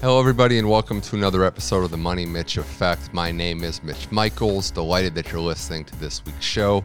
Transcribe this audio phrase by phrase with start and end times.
[0.00, 3.12] Hello, everybody, and welcome to another episode of the Money Mitch Effect.
[3.12, 4.70] My name is Mitch Michaels.
[4.70, 6.84] Delighted that you're listening to this week's show.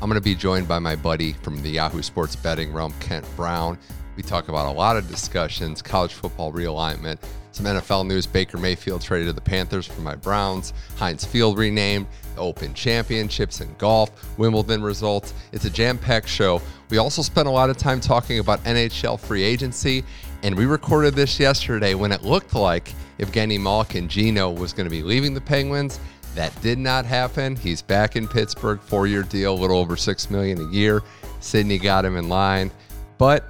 [0.00, 3.26] I'm going to be joined by my buddy from the Yahoo Sports betting realm, Kent
[3.34, 3.76] Brown.
[4.14, 7.18] We talk about a lot of discussions, college football realignment,
[7.50, 8.28] some NFL news.
[8.28, 12.06] Baker Mayfield traded to the Panthers for my Browns, Heinz Field renamed,
[12.36, 15.34] the Open Championships in golf, Wimbledon results.
[15.50, 16.62] It's a jam packed show.
[16.90, 20.04] We also spent a lot of time talking about NHL free agency
[20.42, 24.90] and we recorded this yesterday when it looked like Evgeny Malkin Geno was going to
[24.90, 26.00] be leaving the Penguins.
[26.34, 27.56] That did not happen.
[27.56, 31.02] He's back in Pittsburgh, four-year deal, a little over six million a year.
[31.40, 32.70] Sidney got him in line,
[33.18, 33.44] but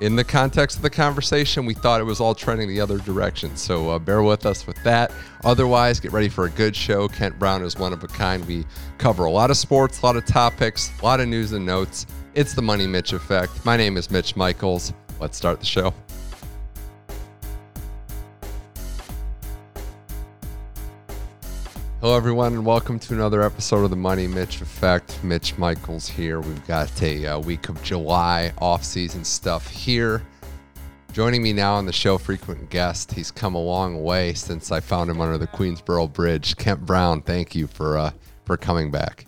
[0.00, 3.56] in the context of the conversation, we thought it was all trending the other direction.
[3.56, 5.12] So uh, bear with us with that.
[5.44, 7.08] Otherwise, get ready for a good show.
[7.08, 8.46] Kent Brown is one of a kind.
[8.46, 8.64] We
[8.98, 12.06] cover a lot of sports, a lot of topics, a lot of news and notes.
[12.34, 13.64] It's the Money Mitch Effect.
[13.64, 14.92] My name is Mitch Michaels.
[15.20, 15.92] Let's start the show.
[22.00, 25.18] Hello, everyone, and welcome to another episode of the Money Mitch Effect.
[25.24, 26.40] Mitch Michaels here.
[26.40, 30.22] We've got a, uh, week of July off-season stuff here.
[31.12, 33.10] Joining me now on the show, frequent guest.
[33.10, 36.56] He's come a long way since I found him under the Queensboro Bridge.
[36.56, 38.12] Kent Brown, thank you for uh,
[38.44, 39.26] for coming back.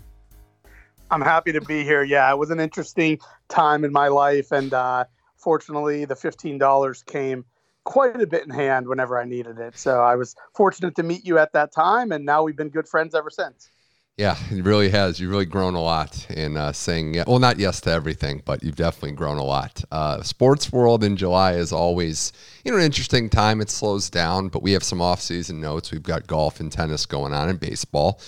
[1.10, 2.04] I'm happy to be here.
[2.04, 7.02] Yeah, it was an interesting time in my life, and uh, fortunately, the fifteen dollars
[7.02, 7.44] came
[7.84, 9.78] quite a bit in hand whenever I needed it.
[9.78, 12.88] So I was fortunate to meet you at that time, and now we've been good
[12.88, 13.70] friends ever since.
[14.16, 15.18] Yeah, it really has.
[15.18, 18.76] You've really grown a lot in uh, saying, well, not yes to everything, but you've
[18.76, 19.82] definitely grown a lot.
[19.90, 23.62] Uh, sports world in July is always, you know, an interesting time.
[23.62, 25.90] It slows down, but we have some off-season notes.
[25.90, 28.20] We've got golf and tennis going on and baseball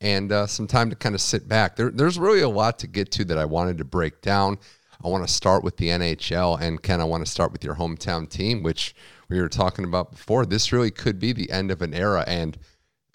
[0.00, 1.76] and uh, some time to kind of sit back.
[1.76, 4.58] There, there's really a lot to get to that I wanted to break down.
[5.04, 7.76] I want to start with the NHL, and Ken, I want to start with your
[7.76, 8.94] hometown team, which
[9.28, 10.46] we were talking about before.
[10.46, 12.58] This really could be the end of an era and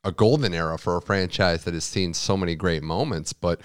[0.03, 3.33] a golden era for a franchise that has seen so many great moments.
[3.33, 3.61] But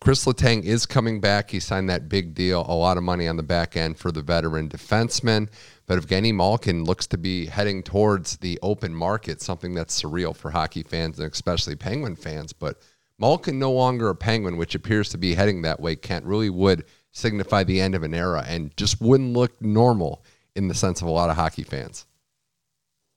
[0.00, 1.50] Chris Letang is coming back.
[1.50, 4.22] He signed that big deal, a lot of money on the back end for the
[4.22, 5.48] veteran defenseman.
[5.86, 10.50] But Evgeny Malkin looks to be heading towards the open market, something that's surreal for
[10.50, 12.52] hockey fans and especially Penguin fans.
[12.52, 12.82] But
[13.18, 16.84] Malkin no longer a Penguin, which appears to be heading that way, Kent really would
[17.14, 20.22] signify the end of an era and just wouldn't look normal
[20.54, 22.04] in the sense of a lot of hockey fans.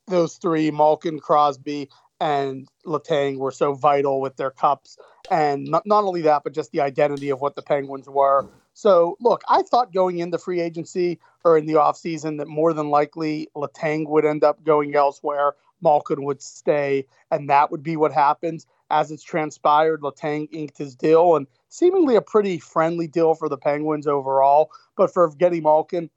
[0.08, 1.90] Those three, Malkin, Crosby,
[2.22, 4.98] and Letang, were so vital with their cups.
[5.30, 8.48] And not, not only that, but just the identity of what the Penguins were.
[8.74, 12.90] So, look, I thought going into free agency or in the offseason that more than
[12.90, 15.54] likely Letang would end up going elsewhere.
[15.82, 18.66] Malkin would stay, and that would be what happens.
[18.90, 23.58] As it's transpired, Letang inked his deal, and seemingly a pretty friendly deal for the
[23.58, 24.72] Penguins overall.
[24.96, 26.10] But for Evgeny Malkin,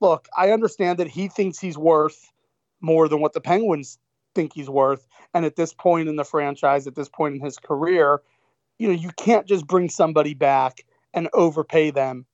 [0.00, 2.32] look, I understand that he thinks he's worth
[2.80, 3.98] more than what the Penguins
[4.34, 5.06] think he's worth.
[5.34, 8.20] And at this point in the franchise, at this point in his career,
[8.78, 10.84] you know, you can't just bring somebody back
[11.14, 12.26] and overpay them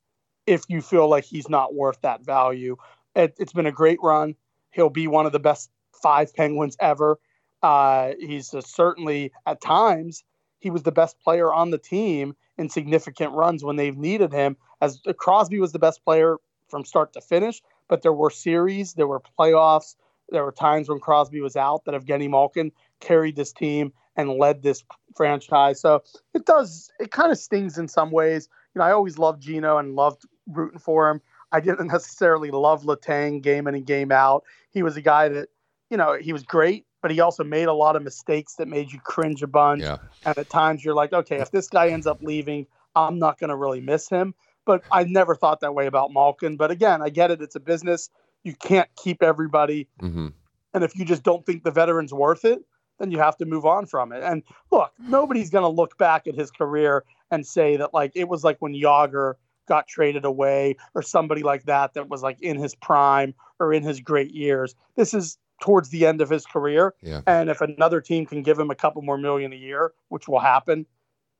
[0.47, 2.77] if you feel like he's not worth that value.
[3.15, 4.34] It, has been a great run.
[4.71, 7.19] He'll be one of the best five Penguins ever.
[7.62, 10.25] Uh, he's certainly at times
[10.62, 14.56] he was the best player on the team in significant runs when they've needed him.
[14.80, 16.36] As Crosby was the best player
[16.68, 19.96] from start to finish, but there were series, there were playoffs,
[20.30, 24.62] there were times when Crosby was out that Evgeny Malkin carried this team and led
[24.62, 24.84] this
[25.16, 25.80] franchise.
[25.80, 28.48] So it does, it kind of stings in some ways.
[28.74, 31.20] You know, I always loved Geno and loved rooting for him.
[31.50, 34.44] I didn't necessarily love Letang game in and game out.
[34.70, 35.48] He was a guy that,
[35.90, 38.92] you know, he was great but he also made a lot of mistakes that made
[38.92, 39.82] you cringe a bunch.
[39.82, 39.98] Yeah.
[40.24, 43.50] And at times you're like, okay, if this guy ends up leaving, I'm not going
[43.50, 44.34] to really miss him.
[44.64, 46.56] But I never thought that way about Malkin.
[46.56, 47.42] But again, I get it.
[47.42, 48.08] It's a business.
[48.44, 49.88] You can't keep everybody.
[50.00, 50.28] Mm-hmm.
[50.74, 52.64] And if you just don't think the veteran's worth it,
[52.98, 54.22] then you have to move on from it.
[54.22, 58.28] And look, nobody's going to look back at his career and say that like it
[58.28, 59.34] was like when Jagr
[59.66, 63.82] got traded away or somebody like that that was like in his prime or in
[63.82, 64.74] his great years.
[64.97, 66.92] This is towards the end of his career.
[67.03, 67.22] Yeah.
[67.26, 70.41] And if another team can give him a couple more million a year, which will
[70.41, 70.84] happen,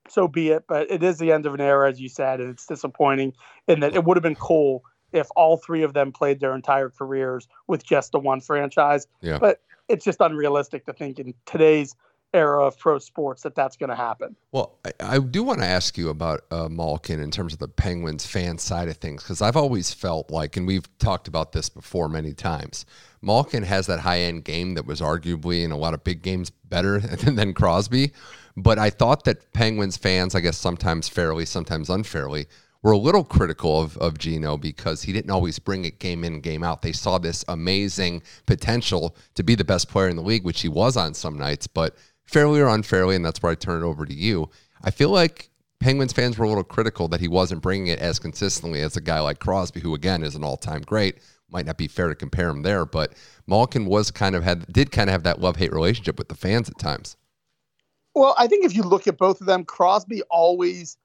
[0.09, 0.65] so be it.
[0.69, 3.35] But it is the end of an era, as you said, and it's disappointing
[3.67, 6.89] in that it would have been cool if all three of them played their entire
[6.89, 9.09] careers with just the one franchise.
[9.21, 9.39] Yeah.
[9.39, 11.95] But it's just unrealistic to think in today's
[12.35, 14.35] era of pro sports that that's going to happen.
[14.53, 17.69] Well, I, I do want to ask you about uh, Malkin in terms of the
[17.69, 21.69] Penguins fan side of things because I've always felt like, and we've talked about this
[21.69, 22.87] before many times,
[23.21, 26.51] Malkin has that high end game that was arguably in a lot of big games
[26.51, 28.13] better than Crosby.
[28.57, 32.47] But I thought that Penguins fans, I guess sometimes fairly, sometimes unfairly,
[32.83, 36.41] were a little critical of, of Geno because he didn't always bring it game in,
[36.41, 36.83] game out.
[36.83, 40.69] They saw this amazing potential to be the best player in the league, which he
[40.69, 41.97] was on some nights, but
[42.33, 44.51] fairly or unfairly, and that's where I turn it over to you.
[44.83, 45.51] I feel like
[45.81, 49.01] Penguins fans were a little critical that he wasn't bringing it as consistently as a
[49.01, 51.19] guy like Crosby, who again is an all-time great.
[51.51, 53.13] Might not be fair to compare him there, but
[53.47, 56.69] Malkin was kind of had did kind of have that love-hate relationship with the fans
[56.69, 57.17] at times.
[58.15, 60.97] Well, I think if you look at both of them, Crosby always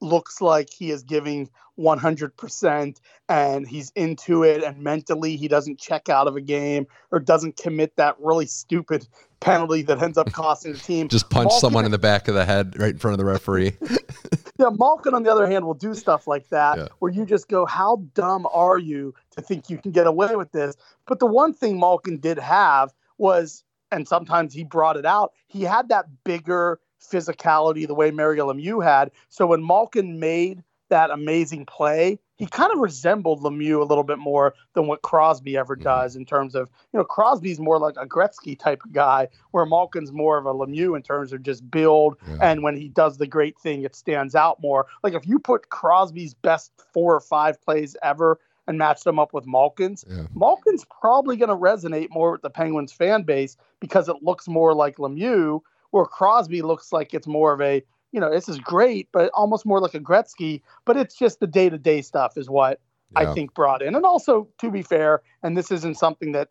[0.00, 1.48] looks like he is giving
[1.78, 7.18] 100% and he's into it and mentally he doesn't check out of a game or
[7.18, 9.06] doesn't commit that really stupid
[9.40, 11.08] penalty that ends up costing the team.
[11.08, 13.24] Just punch Malkin, someone in the back of the head right in front of the
[13.24, 13.76] referee.
[14.58, 16.88] yeah, Malkin on the other hand will do stuff like that yeah.
[16.98, 20.52] where you just go, how dumb are you to think you can get away with
[20.52, 20.76] this?
[21.06, 25.62] But the one thing Malkin did have was and sometimes he brought it out, he
[25.62, 29.10] had that bigger physicality the way Mario Lemieux had.
[29.28, 34.18] So when Malkin made that amazing play, he kind of resembled Lemieux a little bit
[34.18, 35.84] more than what Crosby ever mm-hmm.
[35.84, 39.66] does in terms of, you know, Crosby's more like a Gretzky type of guy, where
[39.66, 42.16] Malkin's more of a Lemieux in terms of just build.
[42.26, 42.38] Yeah.
[42.40, 44.86] And when he does the great thing, it stands out more.
[45.02, 49.34] Like if you put Crosby's best four or five plays ever and match them up
[49.34, 50.24] with Malkin's, yeah.
[50.34, 54.74] Malkin's probably going to resonate more with the Penguins fan base because it looks more
[54.74, 57.82] like Lemieux where Crosby looks like it's more of a,
[58.12, 60.62] you know, this is great, but almost more like a Gretzky.
[60.84, 62.80] But it's just the day to day stuff is what
[63.12, 63.30] yeah.
[63.30, 63.94] I think brought in.
[63.94, 66.48] And also, to be fair, and this isn't something that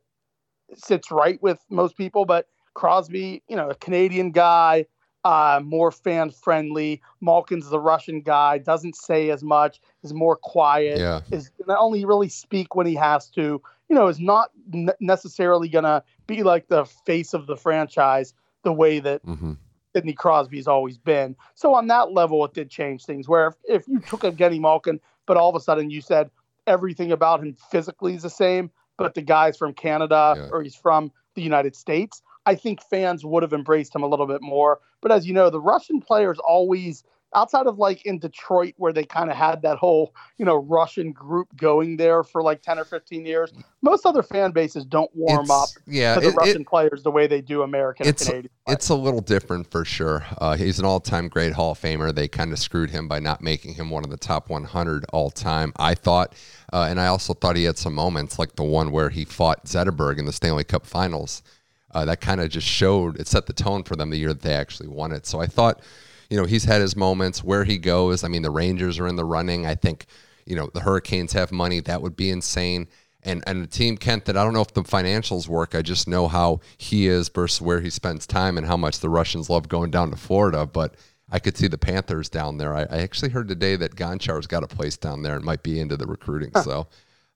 [0.75, 4.86] sits right with most people, but Crosby, you know, a Canadian guy,
[5.25, 7.01] uh, more fan friendly.
[7.21, 11.21] Malkin's the Russian guy, doesn't say as much, is more quiet, yeah.
[11.31, 15.83] is only really speak when he has to, you know, is not n- necessarily going
[15.83, 18.33] to be like the face of the franchise
[18.63, 19.53] the way that mm-hmm.
[19.95, 21.35] Sidney Crosby's always been.
[21.56, 23.27] So on that level, it did change things.
[23.27, 26.29] Where if, if you took a Genny Malkin, but all of a sudden you said
[26.67, 30.50] everything about him physically is the same, but the guy's from Canada yeah.
[30.51, 34.27] or he's from the United States, I think fans would have embraced him a little
[34.27, 34.79] bit more.
[35.01, 37.03] But as you know, the Russian players always
[37.35, 41.11] outside of like in Detroit where they kind of had that whole, you know, Russian
[41.11, 45.41] group going there for like 10 or 15 years, most other fan bases don't warm
[45.41, 48.25] it's, up yeah, to the it, Russian it, players the way they do American it's,
[48.25, 48.51] Canadian.
[48.67, 50.25] It's a little different for sure.
[50.39, 52.13] Uh, he's an all-time great Hall of Famer.
[52.13, 55.73] They kind of screwed him by not making him one of the top 100 all-time.
[55.77, 56.33] I thought,
[56.73, 59.65] uh, and I also thought he had some moments like the one where he fought
[59.65, 61.43] Zetterberg in the Stanley Cup Finals.
[61.91, 64.41] Uh, that kind of just showed it set the tone for them the year that
[64.41, 65.25] they actually won it.
[65.25, 65.81] So I thought
[66.29, 68.23] you know, he's had his moments where he goes.
[68.23, 69.65] I mean, the Rangers are in the running.
[69.65, 70.05] I think,
[70.45, 71.79] you know, the Hurricanes have money.
[71.79, 72.87] That would be insane.
[73.23, 75.75] And and the team Kent that I don't know if the financials work.
[75.75, 79.09] I just know how he is versus where he spends time and how much the
[79.09, 80.65] Russians love going down to Florida.
[80.65, 80.95] But
[81.29, 82.73] I could see the Panthers down there.
[82.75, 85.79] I, I actually heard today that Gonchar's got a place down there and might be
[85.79, 86.51] into the recruiting.
[86.63, 86.87] So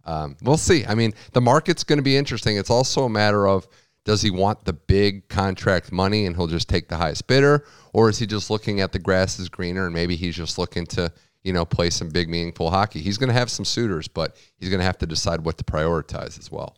[0.05, 0.85] um, we'll see.
[0.85, 2.57] I mean, the market's going to be interesting.
[2.57, 3.67] It's also a matter of
[4.05, 7.65] does he want the big contract money and he'll just take the highest bidder?
[7.93, 10.85] Or is he just looking at the grass is greener and maybe he's just looking
[10.87, 11.11] to,
[11.43, 13.01] you know, play some big, meaningful hockey?
[13.01, 15.63] He's going to have some suitors, but he's going to have to decide what to
[15.63, 16.75] prioritize as well.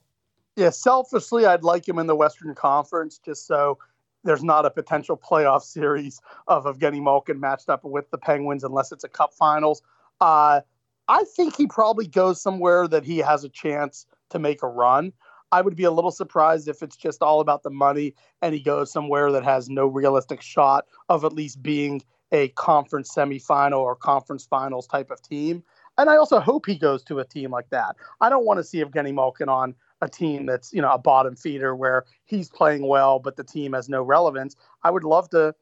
[0.55, 3.77] Yeah, selfishly, I'd like him in the Western Conference just so
[4.23, 8.91] there's not a potential playoff series of Evgeny Malkin matched up with the Penguins unless
[8.91, 9.81] it's a cup finals.
[10.21, 10.61] Uh,
[11.07, 15.13] I think he probably goes somewhere that he has a chance to make a run.
[15.55, 18.59] I would be a little surprised if it's just all about the money and he
[18.59, 22.01] goes somewhere that has no realistic shot of at least being
[22.33, 25.63] a conference semifinal or conference finals type of team.
[25.97, 27.95] And I also hope he goes to a team like that.
[28.19, 31.37] I don't want to see Evgeny Malkin on a team that's, you know, a bottom
[31.37, 34.57] feeder where he's playing well, but the team has no relevance.
[34.83, 35.55] I would love to,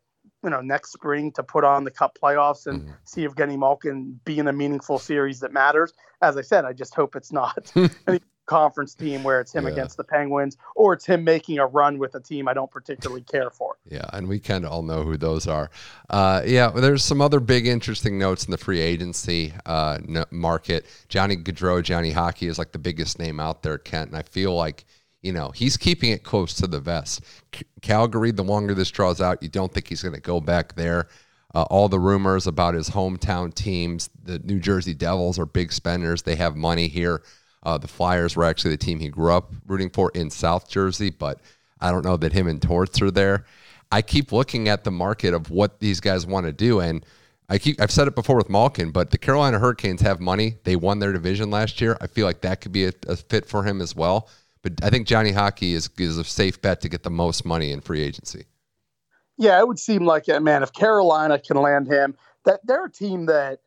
[0.44, 2.94] you know, next spring to put on the cup playoffs and mm-hmm.
[3.04, 5.94] see Evgeny Malkin be in a meaningful series that matters.
[6.24, 7.72] As I said, I just hope it's not
[8.46, 9.72] conference team where it's him yeah.
[9.72, 13.22] against the Penguins or it's him making a run with a team I don't particularly
[13.24, 13.78] care for.
[13.90, 15.70] Yeah, and we kind of all know who those are.
[16.10, 20.00] Uh, yeah, there's some other big interesting notes in the free agency uh,
[20.32, 20.86] market.
[21.10, 24.56] Johnny Gaudreau, Johnny Hockey is like the biggest name out there, Kent, and I feel
[24.56, 24.86] like
[25.22, 27.22] you know he's keeping it close to the vest.
[27.56, 30.76] C- Calgary, the longer this draws out, you don't think he's going to go back
[30.76, 31.08] there.
[31.56, 36.24] Uh, all the rumors about his hometown teams, the New Jersey Devils, are big spenders.
[36.24, 37.22] They have money here.
[37.64, 41.10] Uh, the Flyers were actually the team he grew up rooting for in South Jersey,
[41.10, 41.40] but
[41.80, 43.46] I don't know that him and Torts are there.
[43.92, 47.06] I keep looking at the market of what these guys want to do, and
[47.50, 50.58] I keep I've said it before with Malkin, but the Carolina Hurricanes have money.
[50.64, 51.98] They won their division last year.
[52.02, 54.30] I feel like that could be a, a fit for him as well.
[54.62, 57.72] But I think Johnny Hockey is is a safe bet to get the most money
[57.72, 58.46] in free agency.
[59.38, 60.64] Yeah, it would seem like it, man.
[60.64, 62.16] If Carolina can land him,
[62.46, 63.60] that they're a team that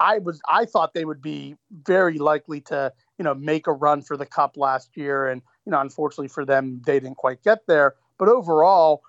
[0.00, 4.02] I was I thought they would be very likely to you know make a run
[4.02, 7.66] for the cup last year, and you know unfortunately for them they didn't quite get
[7.66, 7.94] there.
[8.18, 9.02] But overall,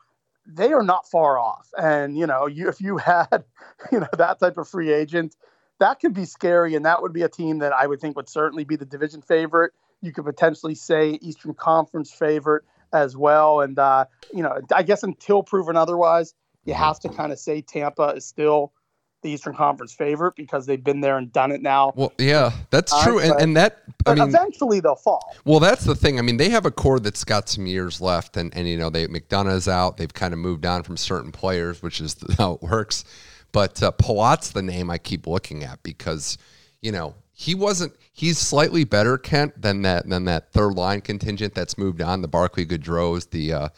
[0.46, 1.70] they are not far off.
[1.78, 3.44] And you know, you, if you had
[3.92, 5.36] you know that type of free agent,
[5.80, 8.30] that could be scary, and that would be a team that I would think would
[8.30, 9.72] certainly be the division favorite.
[10.02, 12.64] You could potentially say Eastern Conference favorite
[12.94, 13.62] as well.
[13.62, 16.34] And uh, you know, I guess until proven otherwise,
[16.66, 18.74] you have to kind of say Tampa is still
[19.22, 21.94] the Eastern Conference favorite because they've been there and done it now.
[21.96, 25.36] Well, yeah, that's true, and, and that I mean, eventually they'll fall.
[25.46, 26.20] Well, that's the thing.
[26.20, 28.90] I mean, they have a core that's got some years left, and and you know,
[28.90, 29.98] they McDonagh's out.
[29.98, 33.04] They've kind of moved on from certain players, which is how it works.
[33.52, 36.38] But uh, Palat's the name I keep looking at because
[36.82, 37.94] you know he wasn't.
[38.14, 42.22] He's slightly better, Kent, than that than that third line contingent that's moved on.
[42.22, 43.70] The Barclay Goodrows, the uh,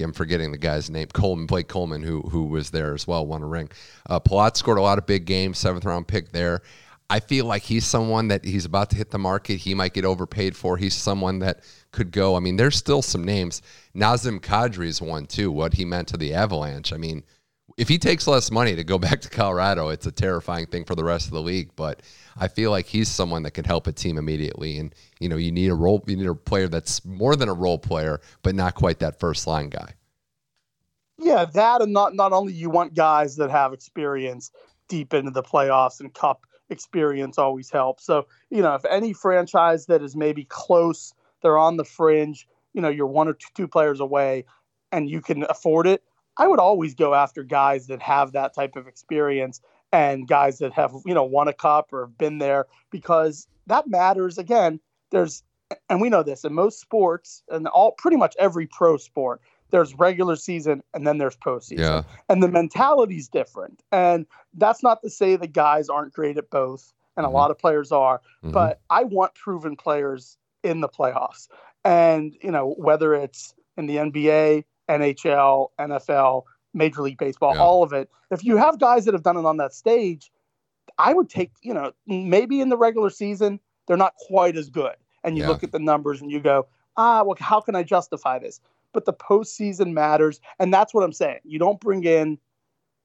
[0.00, 3.42] I'm forgetting the guy's name, Coleman, Blake Coleman, who who was there as well, won
[3.42, 3.70] a ring.
[4.08, 6.62] Uh, Palat scored a lot of big games, seventh round pick there.
[7.10, 9.58] I feel like he's someone that he's about to hit the market.
[9.58, 10.78] He might get overpaid for.
[10.78, 12.36] He's someone that could go.
[12.36, 13.60] I mean, there's still some names.
[13.94, 15.52] Nazem Kadri is one too.
[15.52, 16.90] What he meant to the Avalanche.
[16.90, 17.22] I mean,
[17.76, 20.94] if he takes less money to go back to Colorado, it's a terrifying thing for
[20.94, 21.70] the rest of the league.
[21.76, 22.02] But
[22.36, 24.78] I feel like he's someone that can help a team immediately.
[24.78, 27.54] And you know, you need a role, you need a player that's more than a
[27.54, 29.94] role player, but not quite that first line guy.
[31.18, 34.50] Yeah, that and not not only you want guys that have experience
[34.88, 38.04] deep into the playoffs and cup experience always helps.
[38.04, 42.80] So, you know, if any franchise that is maybe close, they're on the fringe, you
[42.80, 44.44] know, you're one or two, two players away
[44.90, 46.02] and you can afford it,
[46.42, 49.60] I would always go after guys that have that type of experience
[49.92, 53.86] and guys that have, you know, won a cup or have been there because that
[53.86, 54.38] matters.
[54.38, 54.80] Again,
[55.12, 55.44] there's,
[55.88, 59.94] and we know this in most sports and all pretty much every pro sport, there's
[59.94, 61.78] regular season and then there's postseason.
[61.78, 62.02] Yeah.
[62.28, 63.84] And the mentality's different.
[63.92, 67.30] And that's not to say the guys aren't great at both, and Mhm.
[67.30, 68.50] a lot of players are, Mhm.
[68.50, 71.46] but I want proven players in the playoffs.
[71.84, 74.64] And, you know, whether it's in the NBA,
[75.00, 76.44] NHL, NFL,
[76.74, 77.60] Major League Baseball, Yeah.
[77.60, 78.10] all of it.
[78.30, 80.32] If you have guys that have done it on that stage,
[80.98, 84.94] I would take, you know, maybe in the regular season, they're not quite as good.
[85.24, 85.48] And you Yeah.
[85.48, 88.60] look at the numbers and you go, ah, well, how can I justify this?
[88.92, 90.40] But the postseason matters.
[90.58, 91.40] And that's what I'm saying.
[91.44, 92.38] You don't bring in,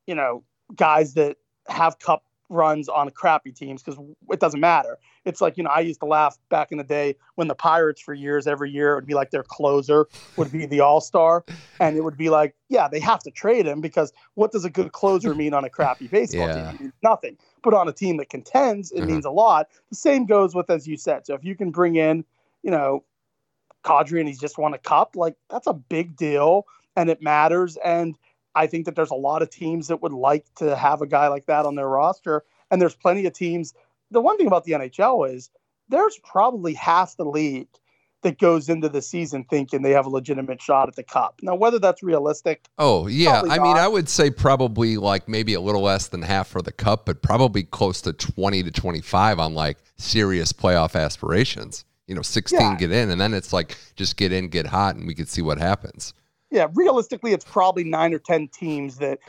[0.05, 0.43] you know,
[0.75, 3.99] guys that have cup runs on crappy teams because
[4.31, 4.97] it doesn't matter.
[5.25, 8.01] It's like, you know, I used to laugh back in the day when the Pirates
[8.01, 11.43] for years, every year, it would be like their closer would be the all star.
[11.79, 14.69] And it would be like, yeah, they have to trade him because what does a
[14.69, 16.71] good closer mean on a crappy baseball Yeah.
[16.71, 16.93] team?
[17.03, 17.37] Nothing.
[17.63, 19.07] But on a team that contends, it Uh-huh.
[19.07, 19.67] means a lot.
[19.89, 21.25] The same goes with, as you said.
[21.25, 22.23] So if you can bring in,
[22.63, 23.03] you know,
[23.83, 27.77] Kadri and he's just won a cup, like that's a big deal and it matters.
[27.77, 28.17] And
[28.57, 31.27] I think that there's a lot of teams that would like to have a guy
[31.27, 32.43] like that on their roster.
[32.71, 33.73] And there's plenty of teams.
[34.09, 35.51] The one thing about the NHL is
[35.89, 37.67] there's probably half the league
[38.23, 41.39] that goes into the season thinking they have a legitimate shot at the cup.
[41.43, 43.77] Now, whether that's realistic, Oh yeah, I mean.
[43.77, 47.21] I would say probably like maybe a little less than half for the cup, but
[47.21, 51.85] probably close to twenty to twenty-five on like serious playoff aspirations.
[52.07, 52.75] You know, sixteen Yeah.
[52.75, 55.43] get in, and then it's like just get in, get hot, and we could see
[55.43, 56.13] what happens.
[56.51, 59.19] Yeah, realistically, it's probably nine or 10 teams that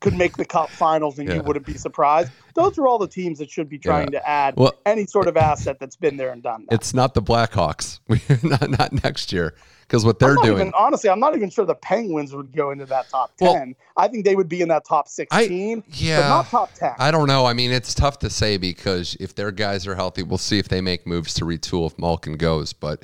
[0.00, 1.36] could make the cup finals and Yeah.
[1.36, 2.30] you wouldn't be surprised.
[2.54, 5.36] Those are all the teams that should be trying to add Well- any sort of
[5.36, 6.74] asset that's been there and done that.
[6.76, 7.98] It's not the Blackhawks,
[8.44, 10.52] not not next year, because what they're doing.
[10.60, 13.74] Even, honestly, I'm not even sure the Penguins would go into that top Well- 10.
[13.96, 16.92] I think they would be in that top 16, but yeah, not top 10.
[17.00, 17.44] I don't know.
[17.46, 20.68] I mean, it's tough to say because if their guys are healthy, we'll see if
[20.68, 22.72] they make moves to retool if Malkin goes.
[22.72, 23.02] But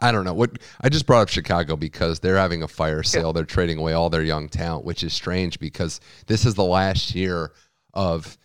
[0.00, 0.34] I don't know.
[0.34, 3.32] What I just brought up Chicago because they're having a fire sale.
[3.32, 7.14] They're trading away all their young talent, which is strange because this is the last
[7.14, 7.52] year
[7.94, 8.38] of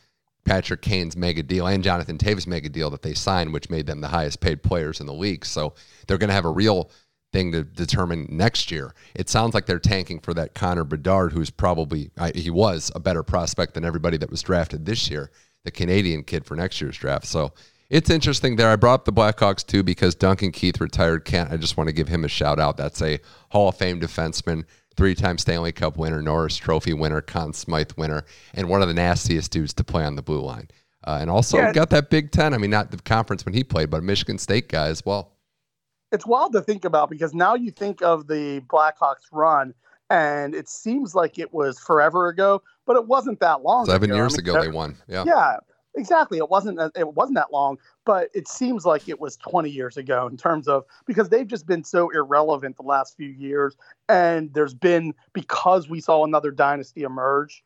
[0.46, 4.02] Patrick Kane's mega deal and Jonathan Toews mega deal that they signed, which made them
[4.02, 5.46] the highest paid players in the league.
[5.46, 5.74] So
[6.08, 6.90] they're going to have a real
[7.32, 8.94] thing to determine next year.
[9.16, 13.00] It sounds like they're tanking for that Connor Bedard, who's probably I, he was a
[13.00, 15.32] better prospect than everybody that was drafted this year,
[15.64, 17.26] the Canadian kid for next year's draft.
[17.26, 17.54] So
[17.94, 18.70] it's interesting there.
[18.70, 21.26] I brought up the Blackhawks too because Duncan Keith retired.
[21.26, 22.76] Kent, I just want to give him a shout out.
[22.76, 23.20] That's a
[23.52, 24.66] Hall of Fame defenseman,
[24.98, 29.52] three-time Stanley Cup winner, Norris Trophy winner, Conn Smythe winner, and one of the nastiest
[29.52, 30.70] dudes to play on the blue line.
[31.06, 31.72] Uh, and also Yeah.
[31.72, 32.54] got that Big Ten.
[32.54, 35.30] I mean, not the conference when he played, but a Michigan State guy as well.
[36.12, 39.74] it's wild to think about because now you think of the Blackhawks run,
[40.12, 43.86] and it seems like it was forever ago, but it wasn't that long.
[43.88, 44.14] Seven ago.
[44.14, 44.96] I years mean, ago, they won.
[45.08, 45.24] Yeah.
[45.26, 45.58] Yeah,
[45.96, 46.38] exactly.
[46.38, 50.28] It wasn't it wasn't that long, but it seems like it was 20 years ago
[50.28, 53.76] in terms of because they've just been so irrelevant the last few years,
[54.10, 57.64] and there's been because we saw another dynasty emerge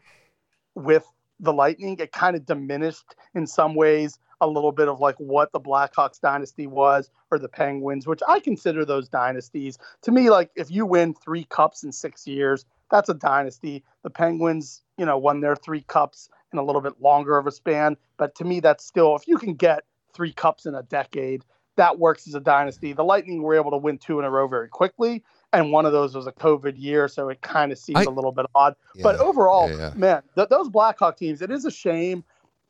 [0.75, 1.05] with
[1.39, 5.51] the Lightning, it kind of diminished in some ways a little bit of like what
[5.51, 9.77] the Blackhawks dynasty was or the Penguins, which I consider those dynasties.
[10.03, 13.83] To me, like if you win three cups in six years, that's a dynasty.
[14.03, 17.51] The Penguins, you know, won their three cups in a little bit longer of a
[17.51, 17.97] span.
[18.17, 21.43] But to me, that's still, if you can get three cups in a decade,
[21.75, 22.93] that works as a dynasty.
[22.93, 25.23] The Lightning were able to win two in a row very quickly.
[25.53, 28.09] And one of those was a COVID year, so it kind of seems I, a
[28.09, 28.75] little bit odd.
[28.95, 29.93] Yeah, but overall, yeah, yeah.
[29.95, 32.23] man, th- those Blackhawk teams, it is a shame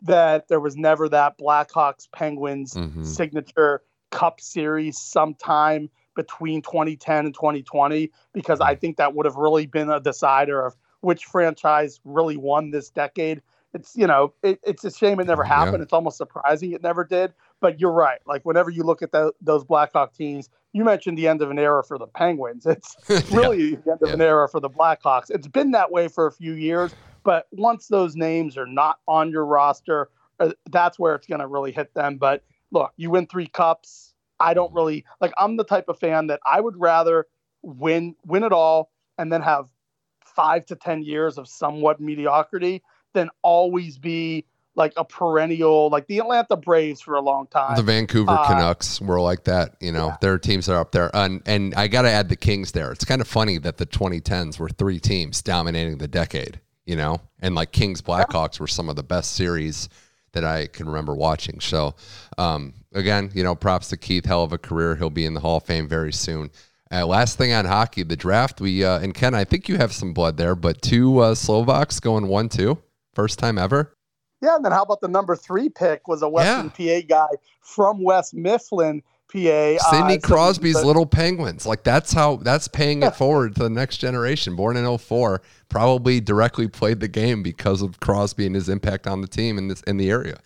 [0.03, 3.03] that there was never that Blackhawks Penguins mm-hmm.
[3.03, 3.81] signature
[4.11, 8.79] cup series sometime between 2010 and 2020 because I mm-hmm.
[8.79, 13.41] think that would have really been a decider of which franchise really won this decade.
[13.73, 15.77] It's you know it, it's a shame it never happened.
[15.77, 15.83] Yeah.
[15.83, 17.33] It's almost surprising it never did.
[17.59, 18.19] But you're right.
[18.25, 21.57] Like whenever you look at the, those Blackhawk teams, you mentioned the end of an
[21.57, 22.65] era for the Penguins.
[22.77, 22.95] It's
[23.31, 23.77] really yeah.
[23.85, 24.13] the end of yeah.
[24.13, 25.29] an era for the Blackhawks.
[25.29, 26.93] It's been that way for a few years,
[27.23, 30.09] but once those names are not on your roster,
[30.39, 32.17] uh, that's where it's going to really hit them.
[32.17, 34.13] But look, you win three cups.
[34.39, 35.33] I don't really like.
[35.37, 37.25] I'm the type of fan that I would rather
[37.63, 39.67] win win it all and then have
[40.23, 42.83] five to ten years of somewhat mediocrity
[43.19, 44.45] than always be
[44.75, 47.75] like a perennial like the Atlanta Braves for a long time.
[47.75, 50.07] The Vancouver uh, Canucks were like that, you know.
[50.07, 50.17] Yeah.
[50.21, 51.09] There are teams that are up there.
[51.15, 52.91] And and I got to add the Kings there.
[52.91, 57.21] It's kind of funny that the 2010s were three teams dominating the decade you know,
[57.41, 59.89] and like Kings Blackhawks were some of the best series
[60.31, 61.59] that I can remember watching.
[61.59, 61.95] So,
[62.37, 64.25] um, again, you know, props to Keith.
[64.25, 64.95] Hell of a career.
[64.95, 66.49] He'll be in the Hall of Fame very soon.
[66.89, 68.61] Uh, last thing on hockey, the draft.
[68.61, 71.99] We uh, and Ken, I think you have some blood there, but two uh, Slovaks
[71.99, 72.77] going one two,
[73.17, 73.95] first time ever.
[74.43, 77.01] Yeah, and then how about the number three pick was a Western yeah.
[77.01, 79.01] PA guy from West Mifflin
[79.33, 79.77] PA.
[79.89, 81.65] Sidney uh, Crosby's Little Penguins.
[81.65, 84.55] Like that's how that's paying it forward to the next generation.
[84.55, 89.21] Born in 04, probably directly played the game because of Crosby and his impact on
[89.21, 90.37] the team in this in the area.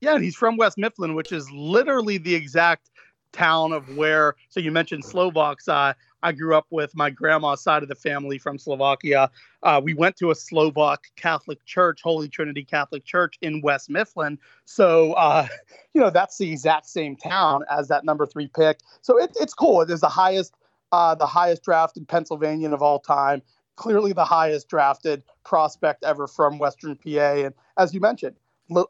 [0.00, 2.88] Yeah, and he's from West Mifflin, which is literally the exact
[3.32, 4.34] town of where.
[4.48, 5.68] So you mentioned Slovaks.
[5.68, 9.30] Uh, I grew up with my grandma's side of the family from Slovakia.
[9.62, 14.38] Uh, we went to a Slovak Catholic church, Holy Trinity Catholic Church in West Mifflin.
[14.64, 15.46] So, uh,
[15.94, 18.80] you know, that's the exact same town as that number three pick.
[19.02, 19.80] So it, it's cool.
[19.80, 20.54] It is the highest,
[20.92, 23.42] uh, the highest drafted Pennsylvanian of all time.
[23.76, 27.34] Clearly, the highest drafted prospect ever from Western PA.
[27.46, 28.36] And as you mentioned,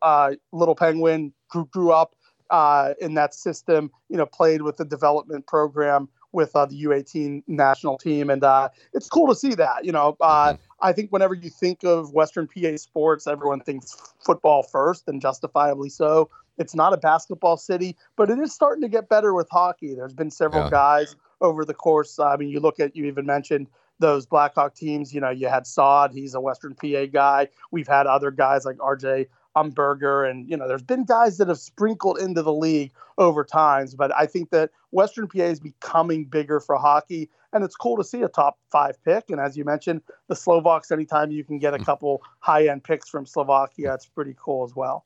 [0.02, 2.16] uh, Little Penguin grew, grew up
[2.50, 3.90] uh, in that system.
[4.08, 8.68] You know, played with the development program with uh, the U18 national team, and uh,
[8.92, 9.84] it's cool to see that.
[9.84, 10.62] You know, uh, mm-hmm.
[10.80, 15.88] I think whenever you think of Western PA sports, everyone thinks football first, and justifiably
[15.88, 16.30] so.
[16.58, 19.94] It's not a basketball city, but it is starting to get better with hockey.
[19.94, 20.70] There's been several yeah.
[20.70, 22.18] guys over the course.
[22.18, 23.66] I mean, you look at you even mentioned
[23.98, 25.14] those Blackhawk teams.
[25.14, 27.48] You know, you had Saad, he's a Western PA guy.
[27.70, 31.58] We've had other guys like RJ Umberger, and you know, there's been guys that have
[31.58, 33.94] sprinkled into the league over times.
[33.94, 38.04] But I think that Western PA is becoming bigger for hockey, and it's cool to
[38.04, 39.30] see a top five pick.
[39.30, 41.84] And as you mentioned, the Slovaks, anytime you can get a mm.
[41.84, 45.04] couple high end picks from Slovakia, it's pretty cool as well.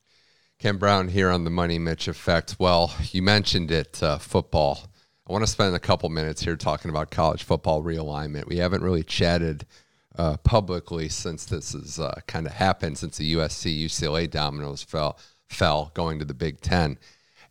[0.59, 2.57] Ken Brown here on the Money Mitch Effect.
[2.59, 4.87] Well, you mentioned it, uh, football.
[5.27, 8.47] I want to spend a couple minutes here talking about college football realignment.
[8.47, 9.67] We haven't really chatted
[10.17, 15.19] uh, publicly since this has uh, kind of happened since the USC UCLA dominoes fell
[15.49, 16.99] fell going to the Big Ten.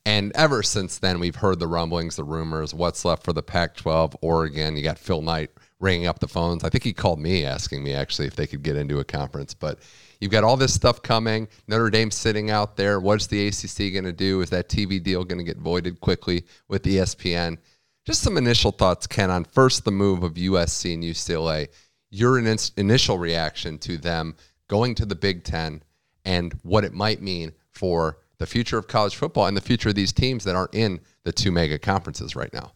[0.06, 3.76] And ever since then, we've heard the rumblings, the rumors, what's left for the Pac
[3.78, 4.76] 12, Oregon.
[4.76, 6.63] You got Phil Knight ringing up the phones.
[6.63, 9.54] I think he called me asking me actually if they could get into a conference.
[9.54, 9.80] But
[10.19, 11.47] you've got all this stuff coming.
[11.67, 12.99] Notre Dame sitting out there.
[12.99, 14.41] What's the ACC going to do?
[14.41, 17.58] Is that TV deal going to get voided quickly with ESPN?
[18.06, 21.69] Just some initial thoughts, Ken, on first the move of USC and UCLA
[22.13, 24.36] your in- initial reaction to them
[24.67, 25.84] going to the Big Ten
[26.23, 29.95] and what it might mean for the future of college football and the future of
[29.95, 32.71] these teams that aren't in the two mega conferences right now.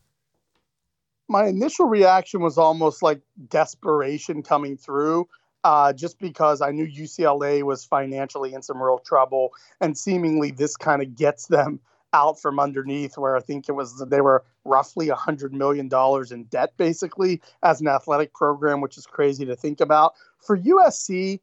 [1.30, 5.28] My initial reaction was almost like desperation coming through.
[5.64, 9.50] Uh, just because I knew UCLA was financially in some real trouble,
[9.82, 11.80] and seemingly this kind of gets them
[12.14, 16.32] out from underneath where I think it was they were roughly a hundred million dollars
[16.32, 20.14] in debt basically as an athletic program, which is crazy to think about.
[20.40, 21.40] For USC,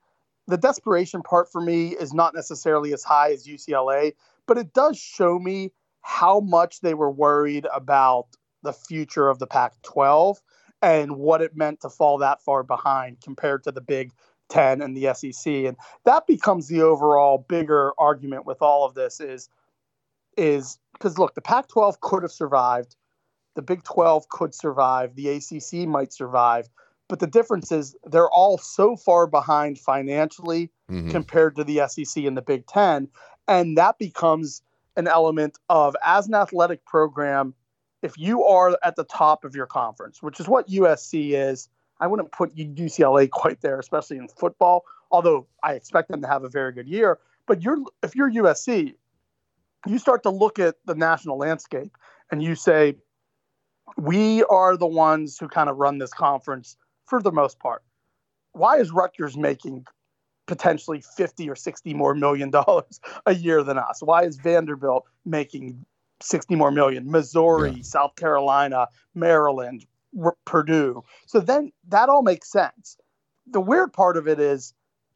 [0.47, 4.13] the desperation part for me is not necessarily as high as UCLA,
[4.47, 5.73] but it does show me
[6.03, 8.27] how much they were worried about
[8.63, 10.41] the future of the Pac 12
[10.83, 14.13] and what it meant to fall that far behind compared to the Big
[14.51, 15.47] 10 and the SEC.
[15.47, 19.49] And that becomes the overall bigger argument with all of this is
[20.37, 22.97] is because look, the Pac 12 could have survived,
[23.55, 26.69] the Big 12 could survive, the ACC might survive,
[27.09, 31.11] but the difference is they're all so far behind financially Mhm.
[31.11, 33.09] compared to the SEC and the Big Ten.
[33.49, 34.63] And that becomes
[34.97, 37.55] an element of as an athletic program,
[38.03, 41.69] if you are at the top of your conference, which is what USC is,
[42.01, 46.45] I wouldn't put UCLA quite there, especially in football, although I expect them to have
[46.45, 47.19] a very good year.
[47.47, 48.95] But you're if you're USC,
[49.87, 51.97] you start to look at the national landscape
[52.31, 52.97] and you say,
[53.97, 57.83] we are the ones who kind of run this conference for the most part.
[58.53, 59.87] Why is Rutgers making
[60.47, 64.01] potentially 50 or 60 more million dollars a year than us?
[64.03, 65.85] Why is Vanderbilt making
[66.21, 67.11] 60 more million?
[67.11, 67.83] Missouri, Yeah.
[67.83, 69.87] South Carolina, Maryland,
[70.23, 71.03] R- Purdue.
[71.27, 72.97] So then that all makes sense.
[73.47, 74.73] The weird part of it is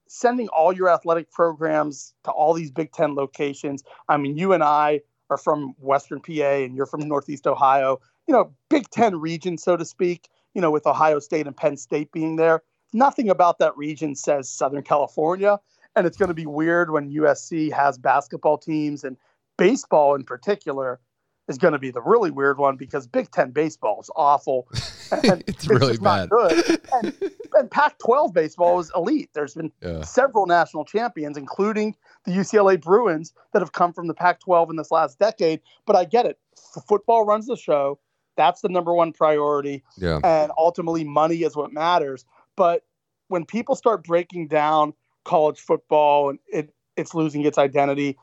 [0.09, 3.85] sending all your athletic programs to all these Big Ten locations.
[4.09, 8.35] I mean, you and I are from Western PA and you're from Northeast Ohio, you
[8.35, 12.11] know, Big Ten region, so to speak, you know, with Ohio State and Penn State
[12.13, 12.63] being there.
[12.93, 15.59] Nothing about that region says Southern California.
[15.95, 19.17] And it's going to be weird when USC has basketball teams and
[19.57, 21.01] baseball in particular
[21.49, 24.69] is going to be the really weird one because Big Ten baseball is awful.
[25.11, 26.29] And it's really just not bad.
[26.29, 26.81] good.
[26.93, 27.15] And,
[27.55, 29.31] and Pac 12 baseball is elite.
[29.33, 30.03] There's been Yeah.
[30.03, 34.77] several national champions, including the UCLA Bruins, that have come from the Pac 12 in
[34.77, 35.63] this last decade.
[35.87, 36.39] But I get it.
[36.77, 37.99] F- football runs the show.
[38.37, 39.83] That's the number one priority.
[39.97, 40.21] Yeah.
[40.23, 42.27] And ultimately, money is what matters.
[42.55, 42.85] But
[43.29, 44.93] when people start breaking down
[45.25, 48.19] college football and it, it's losing its identity,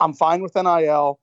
[0.00, 1.20] I'm fine with NIL.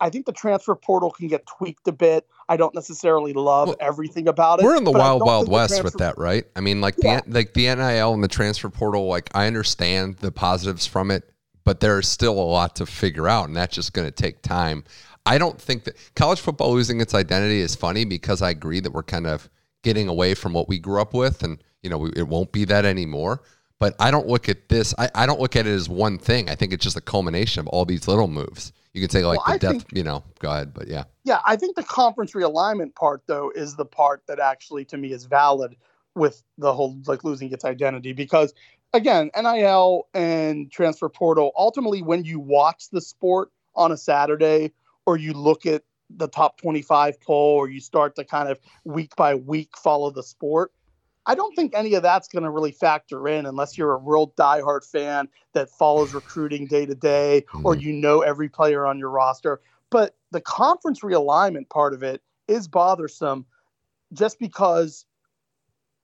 [0.00, 2.26] I think the transfer portal can get tweaked a bit.
[2.48, 4.64] I don't necessarily love Well, everything about it.
[4.64, 6.44] We're in the wild, wild west with that, right?
[6.54, 7.20] I mean, like Yeah.
[7.26, 9.06] the like the NIL and the transfer portal.
[9.06, 11.30] Like, I understand the positives from it,
[11.64, 14.84] but there's still a lot to figure out, and that's just going to take time.
[15.24, 18.92] I don't think that college football losing its identity is funny because I agree that
[18.92, 19.50] we're kind of
[19.82, 22.64] getting away from what we grew up with, and you know, we, it won't be
[22.66, 23.42] that anymore.
[23.78, 24.94] But I don't look at this.
[24.98, 26.48] I, I don't look at it as one thing.
[26.48, 28.72] I think it's just a culmination of all these little moves.
[28.96, 30.24] You can say like Well, the I depth, think- you know.
[30.38, 34.22] Go ahead, but yeah, Yeah, I think the conference realignment part though is the part
[34.26, 35.76] that actually to me is valid
[36.14, 38.54] with the whole like losing its identity because
[38.94, 44.72] again, NIL and transfer portal ultimately when you watch the sport on a Saturday
[45.04, 49.14] or you look at the top 25 poll or you start to kind of week
[49.14, 50.72] by week follow the sport,
[51.26, 54.32] I don't think any of that's going to really factor in unless you're a real
[54.38, 57.80] diehard fan that follows recruiting day to day or Mhm.
[57.82, 59.60] you know every player on your roster.
[59.90, 63.46] But the conference realignment part of it is bothersome
[64.12, 65.04] just because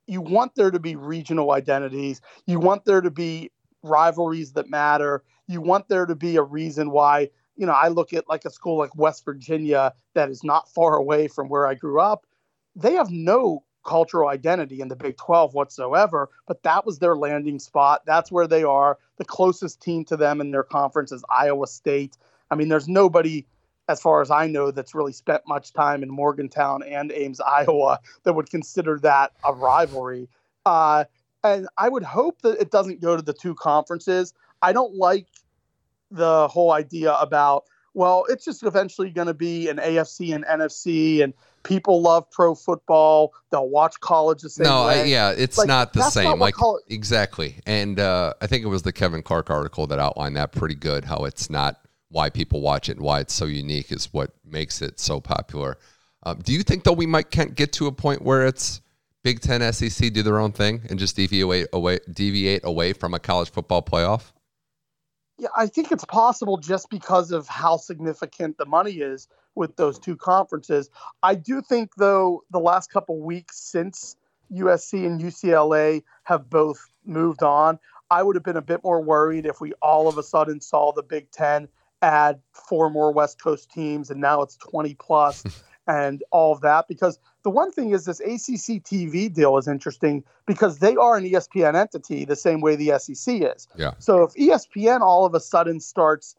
[0.07, 3.51] you want there to be regional identities, you want there to be
[3.83, 7.31] rivalries that matter, you want there to be a reason why.
[7.57, 10.97] You know, I look at like a school like West Virginia that is not far
[10.97, 12.27] away from where I grew up.
[12.75, 17.59] They have no cultural identity in the Big 12 whatsoever, but that was their landing
[17.59, 18.03] spot.
[18.07, 18.99] That's where they are.
[19.17, 22.17] The closest team to them in their conference is Iowa State.
[22.51, 23.47] I mean, there's nobody,
[23.89, 28.01] as far as I know, that's really spent much time in Morgantown and Ames, Iowa,
[28.25, 30.29] that would consider that a rivalry.
[30.65, 31.05] Uh,
[31.45, 34.33] and I would hope that it doesn't go to the two conferences.
[34.61, 35.27] I don't like
[36.11, 37.65] the whole idea about,
[37.95, 42.55] well, it's just eventually going to be an AFC and NFC, and people love pro
[42.55, 43.33] football.
[43.51, 44.71] They'll watch college the same way.
[44.71, 46.25] no, I, yeah, it's Like, not the same.
[46.25, 49.99] not like col- exactly, and uh, I think it was the Kevin Clark article that
[49.99, 51.05] outlined that pretty good.
[51.05, 54.83] How it's not why people watch it and why it's so unique is what makes
[54.83, 55.79] it so popular.
[56.25, 58.81] Um, do you think though we might can't get to a point where it's
[59.25, 63.19] Big Ten, SEC do their own thing and just deviate away, deviate away from a
[63.19, 64.33] college football playoff?
[65.39, 69.99] Yeah, I think it's possible just because of how significant the money is with those
[69.99, 70.91] two conferences.
[71.23, 74.17] I do think, though, the last couple weeks since
[74.53, 77.79] USC and UCLA have both moved on,
[78.11, 80.93] I would have been a bit more worried if we all of a sudden saw
[80.93, 81.69] the Big Ten
[82.03, 85.45] add four more West Coast teams and now it's 20 plus
[85.87, 86.89] and all of that.
[86.89, 91.25] Because the one thing is, this ACC TV deal is interesting because they are an
[91.25, 93.67] ESPN entity the same way the SEC is.
[93.77, 93.93] Yeah.
[93.99, 96.37] So if ESPN all of a sudden starts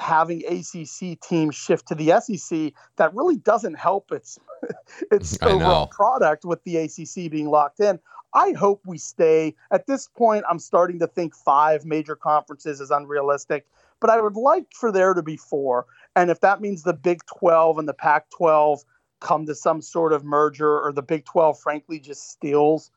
[0.00, 4.38] having ACC teams shift to the SEC, that really doesn't help its
[5.10, 7.98] its overall product with the ACC being locked in.
[8.34, 9.54] I hope we stay.
[9.70, 13.66] At this point, I'm starting to think five major conferences is unrealistic,
[14.00, 15.86] but I would like for there to be four.
[16.16, 18.84] And if that means the Big 12 and the Pac 12
[19.20, 22.90] come to some sort of merger, or the Big 12, frankly, just steals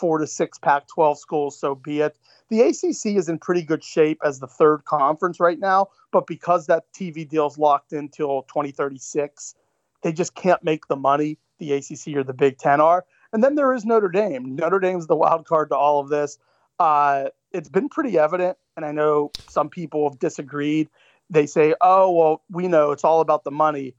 [0.00, 2.16] four to six Pac 12 schools, so be it.
[2.48, 6.66] The ACC is in pretty good shape as the third conference right now, but because
[6.66, 9.54] that TV deal's locked in until 2036,
[10.02, 13.04] they just can't make the money the ACC or the Big Ten are.
[13.32, 14.56] And then there is Notre Dame.
[14.56, 16.38] Notre Dame's the wild card to all of this.
[16.80, 20.88] Uh, it's been pretty evident, and I know some people have disagreed.
[21.28, 23.94] They say, "Oh, well, we know it's all about the money."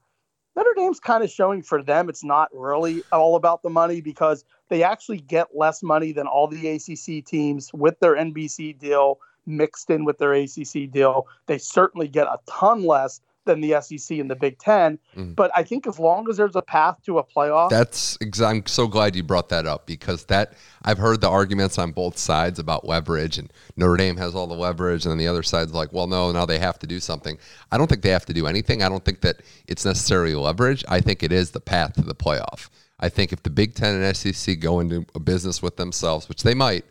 [0.54, 4.44] Notre Dame's kind of showing for them it's not really all about the money because
[4.68, 9.90] they actually get less money than all the ACC teams with their NBC deal mixed
[9.90, 11.26] in with their ACC deal.
[11.46, 15.34] They certainly get a ton less than the SEC and the Big 10 mm.
[15.34, 18.86] But I think as long as there's a path to a playoff, that's I'm so
[18.86, 22.86] glad you brought that up because that I've heard the arguments on both sides about
[22.86, 26.06] leverage and Notre Dame has all the leverage, and then the other side's like, well,
[26.06, 27.38] no, now they have to do something.
[27.70, 28.82] I don't think they have to do anything.
[28.82, 30.84] I don't think that it's necessarily leverage.
[30.88, 32.68] I think it is the path to the playoff.
[33.00, 36.44] I think if the Big Ten and SEC go into a business with themselves, which
[36.44, 36.84] they might,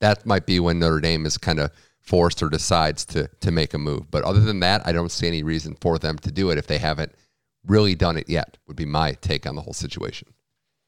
[0.00, 1.70] that might be when Notre Dame is kind of
[2.08, 4.10] forced or decides to to make a move.
[4.10, 6.66] But other than that, I don't see any reason for them to do it if
[6.66, 7.12] they haven't
[7.66, 8.56] really done it yet.
[8.66, 10.28] Would be my take on the whole situation.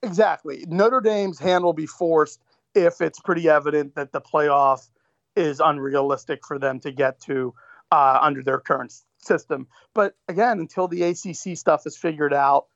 [0.03, 0.65] Exactly.
[0.67, 2.41] Notre Dame's hand will be forced
[2.75, 4.89] if it's pretty evident that the playoff
[5.37, 7.55] is unrealistic for them to get to
[7.93, 9.67] uh, under their current system.
[9.95, 12.67] But again, until the ACC stuff is figured out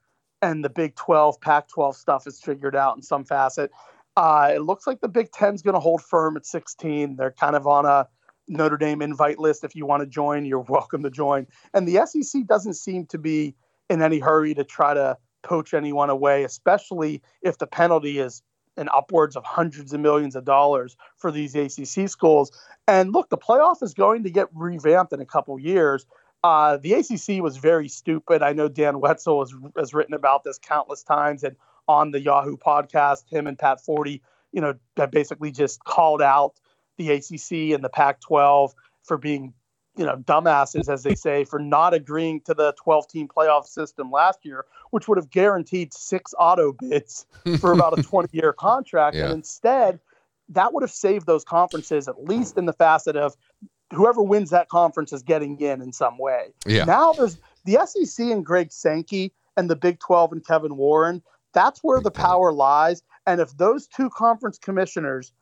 [0.43, 3.71] and the Big 12, Pac 12 stuff is figured out in some facet,
[4.17, 7.17] uh, it looks like the Big Ten's going to hold firm at 16.
[7.17, 8.09] They're kind of on a
[8.49, 9.65] Notre Dame invite list.
[9.65, 11.47] If you want to join, you're welcome to join.
[11.73, 13.55] And the SEC doesn't seem to be
[13.89, 18.43] in any hurry to try to poach anyone away, especially if the penalty is
[18.77, 22.51] in upwards of hundreds of millions of dollars for these ACC schools.
[22.89, 26.07] And look, the playoff is going to get revamped in a couple years.
[26.43, 28.43] Uh, the ACC was very stupid.
[28.43, 31.57] I know Dan Wetzel has, has written about this countless times, and
[31.89, 34.21] on the Yahoo podcast, him and Pat Forde,
[34.53, 34.75] you know,
[35.11, 36.55] basically just called out
[36.97, 39.53] the ACC and the Pac 12 for being,
[39.97, 44.11] you know, dumbasses, as they say, for not agreeing to the 12 team playoff system
[44.11, 47.27] last year, which would have guaranteed six auto bids
[47.61, 49.17] for about a 20 year contract.
[49.17, 49.25] Yeah.
[49.25, 50.01] And instead,
[50.51, 53.37] that would have saved those conferences, at least in the facet of
[53.93, 56.53] whoever wins that conference is getting in in some way.
[56.67, 56.85] Yeah.
[56.85, 61.23] Now there's the SEC and Greg Sankey and the Big 12 and Kevin Warren.
[61.53, 63.03] That's where the power lies.
[63.27, 65.33] And if those two conference commissioners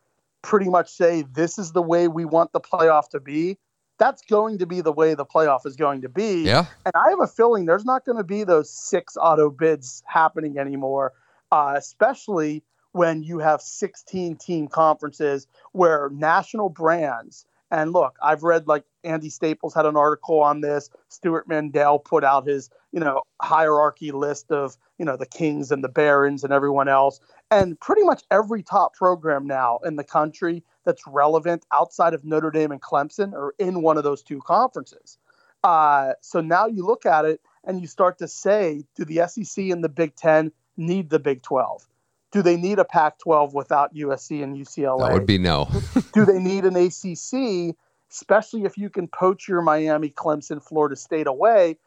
[0.42, 3.58] pretty much say this is the way we want the playoff to be,
[3.98, 6.42] that's going to be the way the playoff is going to be.
[6.42, 6.66] Yeah.
[6.84, 10.58] And I have a feeling there's not going to be those six auto bids happening
[10.58, 11.12] anymore,
[11.50, 18.68] uh, especially when you have 16 team conferences where national brands and look, I've read
[18.68, 20.90] like Andy Staples had an article on this.
[21.08, 25.82] Stewart Mandel put out his, you know, hierarchy list of, you know, the Kings and
[25.82, 27.20] the Barons and everyone else.
[27.50, 32.50] And pretty much every top program now in the country that's relevant outside of Notre
[32.50, 35.18] Dame and Clemson are in one of those two conferences.
[35.62, 39.66] Uh, so now you look at it and you start to say, do the SEC
[39.66, 41.86] and the Big Ten need the Big 12?
[42.32, 45.06] do they need a Pac 12 without USC and UCLA?
[45.06, 45.70] That would be no.
[46.12, 47.76] do they need an ACC,
[48.12, 51.78] especially if you can poach your Miami, Clemson, Florida State away?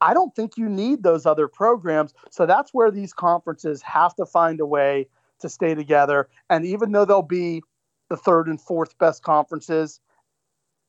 [0.00, 2.14] I don't think you need those other programs.
[2.30, 5.08] So that's where these conferences have to find a way
[5.40, 6.28] to stay together.
[6.48, 7.62] And even though they'll be
[8.08, 10.00] the third and fourth best conferences,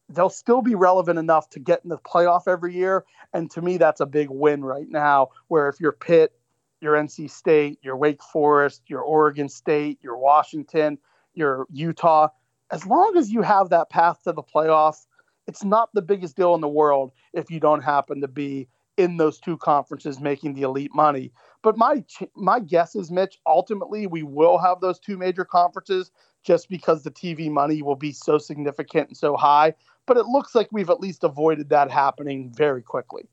[0.10, 3.06] they'll still be relevant enough to get in the playoff every year.
[3.34, 5.30] And to me, that's a big win right now.
[5.48, 6.34] Where if you're Pitt,
[6.82, 10.98] your NC State, your Wake Forest, your Oregon State, your Washington,
[11.34, 12.28] your Utah,
[12.74, 15.06] as long as you have that path to the playoff,
[15.46, 19.18] it's not the biggest deal in the world if you don't happen to be in
[19.18, 21.32] those two conferences making the elite money.
[21.62, 22.04] But my
[22.36, 26.12] my guess is, Mitch, ultimately we will have those two major conferences
[26.44, 29.76] just because the TV money will be so significant and so high.
[30.08, 33.24] But it looks like we've at least avoided that happening very quickly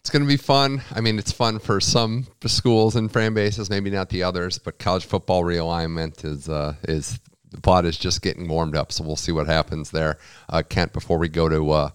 [0.00, 0.82] it's going to be fun.
[0.94, 4.58] I mean, it's fun for some schools and fan bases, maybe not the others.
[4.58, 7.18] But college football realignment is uh, is
[7.54, 8.92] the pot is just getting warmed up.
[8.92, 10.18] So we'll see what happens there.
[10.48, 11.90] Uh, Kent, before we go to uh,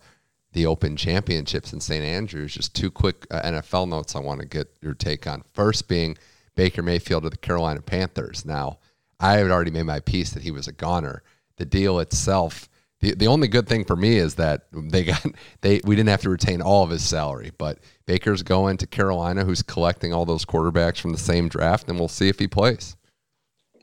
[0.54, 2.04] the Open Championships in St.
[2.04, 5.44] Andrews, just two quick uh, NFL notes I want to get your take on.
[5.54, 6.18] First being
[6.56, 8.46] Baker Mayfield of the Carolina Panthers.
[8.46, 8.80] Now,
[9.20, 11.24] I had already made my piece that he was a goner.
[11.58, 12.70] The deal itself
[13.02, 15.24] the, the only good thing for me is that they got
[15.62, 19.46] they we didn't have to retain all of his salary, but Baker's going to Carolina,
[19.46, 22.96] who's collecting all those quarterbacks from the same draft, and we'll see if he plays.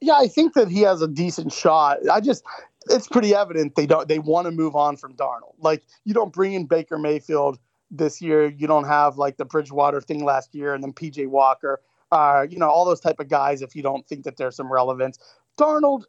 [0.01, 1.99] Yeah, I think that he has a decent shot.
[2.11, 2.45] I just
[2.89, 5.55] it's pretty evident they don't they want to move on from Darnold.
[5.59, 7.59] Like you don't bring in Baker Mayfield
[7.91, 8.47] this year.
[8.47, 11.81] You don't have like the Bridgewater thing last year, and then PJ Walker.
[12.13, 13.63] Uh, you know all those type of guys.
[13.63, 15.19] If you don't think that there's some relevance,
[15.59, 16.05] Darnold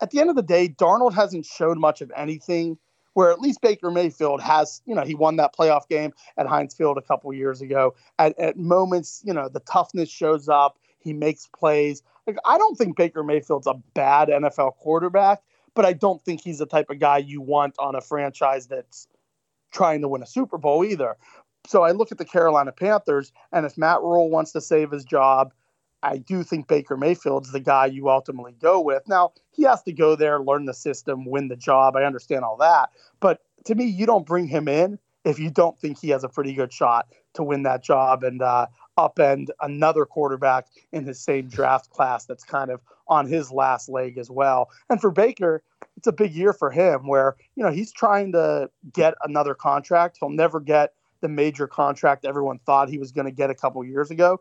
[0.00, 2.78] at the end of the day, Darnold hasn't showed much of anything.
[3.14, 6.74] Where at least Baker Mayfield has, you know, he won that playoff game at Heinz
[6.74, 7.94] Field a couple years ago.
[8.20, 10.78] At, at moments, you know, the toughness shows up.
[11.00, 12.04] He makes plays.
[12.30, 15.42] Like, I don't think Baker Mayfield's a bad NFL quarterback,
[15.74, 19.08] but I don't think he's the type of guy you want on a franchise that's
[19.72, 21.16] trying to win a Super Bowl either.
[21.66, 25.04] So I look at the Carolina Panthers, and if Matt Rhule wants to save his
[25.04, 25.52] job,
[26.04, 29.02] I do think Baker Mayfield's the guy you ultimately go with.
[29.08, 31.96] Now, he has to go there, learn the system, win the job.
[31.96, 32.90] I understand all that.
[33.18, 36.28] But to me, you don't bring him in if you don't think he has a
[36.28, 38.66] pretty good shot to win that job and uh,
[39.08, 44.18] upend another quarterback in his same draft class that's kind of on his last leg
[44.18, 44.70] as well.
[44.88, 45.62] And for Baker,
[45.96, 50.18] it's a big year for him where, you know, he's trying to get another contract.
[50.20, 53.84] He'll never get the major contract everyone thought he was going to get a couple
[53.84, 54.40] years ago.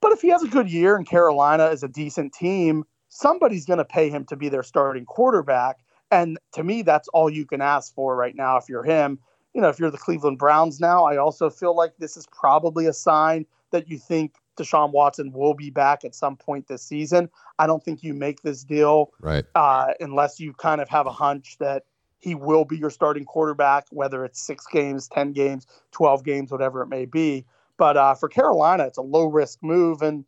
[0.00, 3.78] But if he has a good year and Carolina is a decent team, somebody's going
[3.78, 5.78] to pay him to be their starting quarterback.
[6.10, 9.18] And to me, that's all you can ask for right now if you're him.
[9.54, 12.86] You know, if you're the Cleveland Browns now, I also feel like this is probably
[12.86, 17.28] a sign that you think Deshaun Watson will be back at some point this season.
[17.58, 21.12] I don't think you make this deal right uh, unless you kind of have a
[21.12, 21.84] hunch that
[22.20, 26.82] he will be your starting quarterback, whether it's six games, 10 games, 12 games, whatever
[26.82, 27.44] it may be.
[27.76, 30.00] But uh, for Carolina, it's a low risk move.
[30.00, 30.24] And,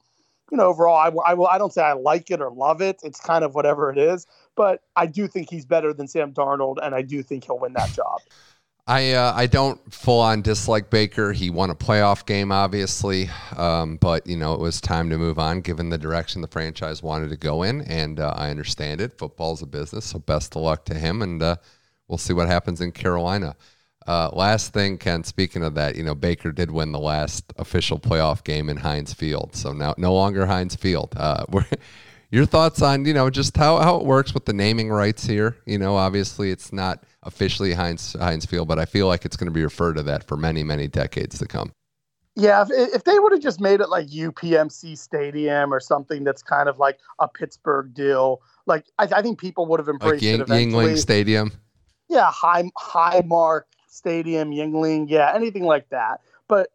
[0.51, 3.01] you know, overall, I, I, will, I don't say I like it or love it.
[3.03, 4.27] It's kind of whatever it is.
[4.57, 7.73] But I do think he's better than Sam Darnold, and I do think he'll win
[7.75, 8.21] that job.
[8.89, 11.33] I uh, I don't full on dislike Baker.
[11.33, 15.41] He won a playoff game, obviously, um, but you know it was time to move
[15.41, 19.19] on, given the direction the franchise wanted to go in, and uh, I understand it.
[19.19, 21.57] Football's a business, so best of luck to him, and uh,
[22.07, 23.57] we'll see what happens in Carolina.
[24.07, 25.27] Uh, last thing, Kent.
[25.27, 29.13] Speaking of that, you know Baker did win the last official playoff game in Heinz
[29.13, 31.13] Field, so now no longer Heinz Field.
[31.17, 31.45] Uh,
[32.31, 35.57] your thoughts on you know just how, how it works with the naming rights here?
[35.67, 39.47] You know, obviously it's not officially Heinz Heinz Field, but I feel like it's going
[39.47, 41.73] to be referred to that for many many decades to come.
[42.39, 46.43] Yeah, if, if they would have just made it like UPMC Stadium or something that's
[46.43, 50.23] kind of like a Pittsburgh deal, like I, I think people would have embraced like
[50.23, 50.85] Ying, it eventually.
[50.85, 51.53] Yuengling Stadium.
[52.09, 56.21] Yeah, High Highmark Stadium, Yuengling, yeah, anything like that.
[56.47, 56.69] But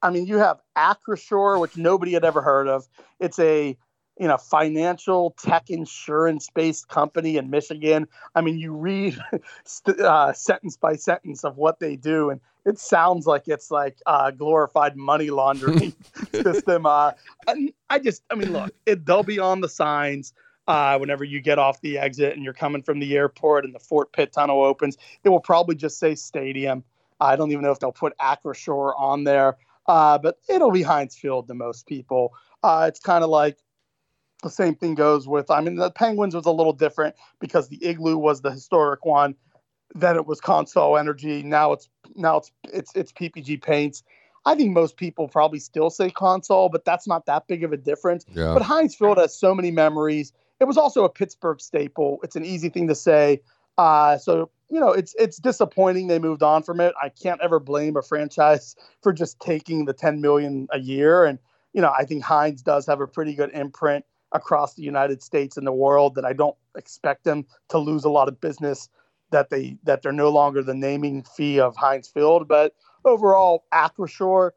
[0.00, 2.88] I mean, you have Acrisure, which nobody had ever heard of.
[3.20, 3.76] It's a
[4.18, 8.06] you a financial tech insurance based company in Michigan.
[8.34, 9.18] I mean, you read
[9.98, 14.32] uh, sentence by sentence of what they do, and it sounds like it's like a
[14.32, 15.94] glorified money laundering
[16.32, 16.86] system.
[16.86, 17.12] Uh,
[17.90, 20.32] I just, I mean, look, it, they'll be on the signs.
[20.68, 23.80] Uh, whenever you get off the exit and you're coming from the airport and the
[23.80, 26.84] Fort Pitt tunnel opens, it will probably just say stadium.
[27.20, 29.56] I don't even know if they'll put Acrisure on there,
[29.88, 32.32] uh, but it'll be Heinz Field to most people.
[32.62, 33.58] Uh, it's kind of like
[34.42, 37.78] the same thing goes with, I mean, the Penguins was a little different because the
[37.84, 39.34] Igloo was the historic one.
[39.94, 41.42] Then it was Consol Energy.
[41.42, 44.02] Now it's now it's it's it's PPG Paints.
[44.44, 47.76] I think most people probably still say Consol, but that's not that big of a
[47.76, 48.24] difference.
[48.34, 48.54] Yeah.
[48.54, 50.32] But Heinz Field has so many memories.
[50.60, 52.18] It was also a Pittsburgh staple.
[52.22, 53.40] It's an easy thing to say.
[53.78, 56.94] Uh, so you know, it's it's disappointing they moved on from it.
[57.00, 61.26] I can't ever blame a franchise for just taking the 10 million a year.
[61.26, 61.38] And
[61.74, 65.56] you know, I think Heinz does have a pretty good imprint across the United States
[65.56, 68.88] and the world that I don't expect them to lose a lot of business
[69.30, 72.48] that they that they're no longer the naming fee of Heinz Field.
[72.48, 74.52] But overall, Acrisure,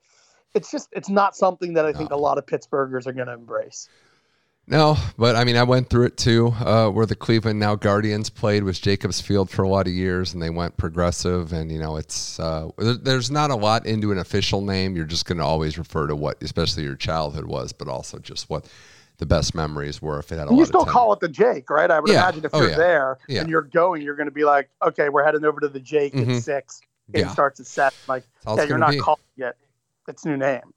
[0.53, 3.33] it's just it's not something that I think a lot of Pittsburghers are going to
[3.33, 3.89] embrace.
[4.67, 8.31] No, but I mean, I went through it too, uh, where the Cleveland now Guardians
[8.31, 11.53] played was Jacobs Field for a lot of years, and they went progressive.
[11.53, 14.95] And you know, it's uh, there's not a lot into an official name.
[14.95, 18.49] You're just going to always refer to what, especially your childhood was, but also just
[18.49, 18.67] what
[19.17, 21.89] the best memories were if it had a you still call it the Jake, right?
[21.89, 22.23] I would yeah.
[22.23, 22.77] imagine if oh, you're yeah.
[22.77, 23.41] there yeah.
[23.41, 26.13] and you're going, you're going to be like, okay, we're heading over to the Jake
[26.13, 26.31] mm-hmm.
[26.31, 26.81] at six.
[27.13, 27.97] It starts at seven.
[28.07, 28.99] Like, yeah, you're not be.
[28.99, 29.55] calling it
[30.07, 30.73] its new name.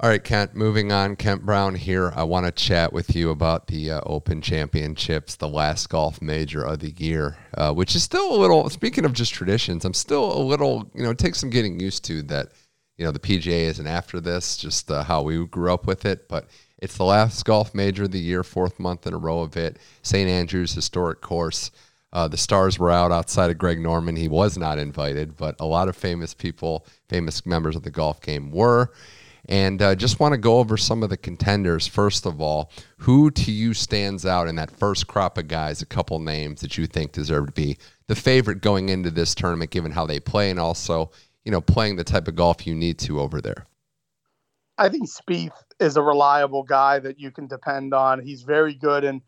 [0.00, 1.16] All right, Kent, moving on.
[1.16, 2.12] Kent Brown here.
[2.14, 6.62] I want to chat with you about the uh, Open Championships, the last golf major
[6.62, 10.32] of the year, uh, which is still a little, speaking of just traditions, I'm still
[10.32, 12.52] a little, you know, it takes some getting used to that,
[12.96, 16.28] you know, the PGA isn't after this, just uh, how we grew up with it.
[16.28, 16.46] But
[16.78, 19.78] it's the last golf major of the year, fourth month in a row of it.
[20.02, 20.28] St.
[20.28, 21.70] Andrews historic course.
[22.12, 24.16] Uh, the stars were out outside of Greg Norman.
[24.16, 28.20] He was not invited, but a lot of famous people, famous members of the golf
[28.22, 28.92] game were.
[29.48, 31.86] And uh, just want to go over some of the contenders.
[31.86, 35.80] First of all, who to you stands out in that first crop of guys?
[35.80, 39.70] A couple names that you think deserve to be the favorite going into this tournament,
[39.70, 41.10] given how they play, and also
[41.44, 43.66] you know playing the type of golf you need to over there.
[44.78, 45.50] I think Spieth
[45.80, 48.20] is a reliable guy that you can depend on.
[48.20, 49.22] He's very good in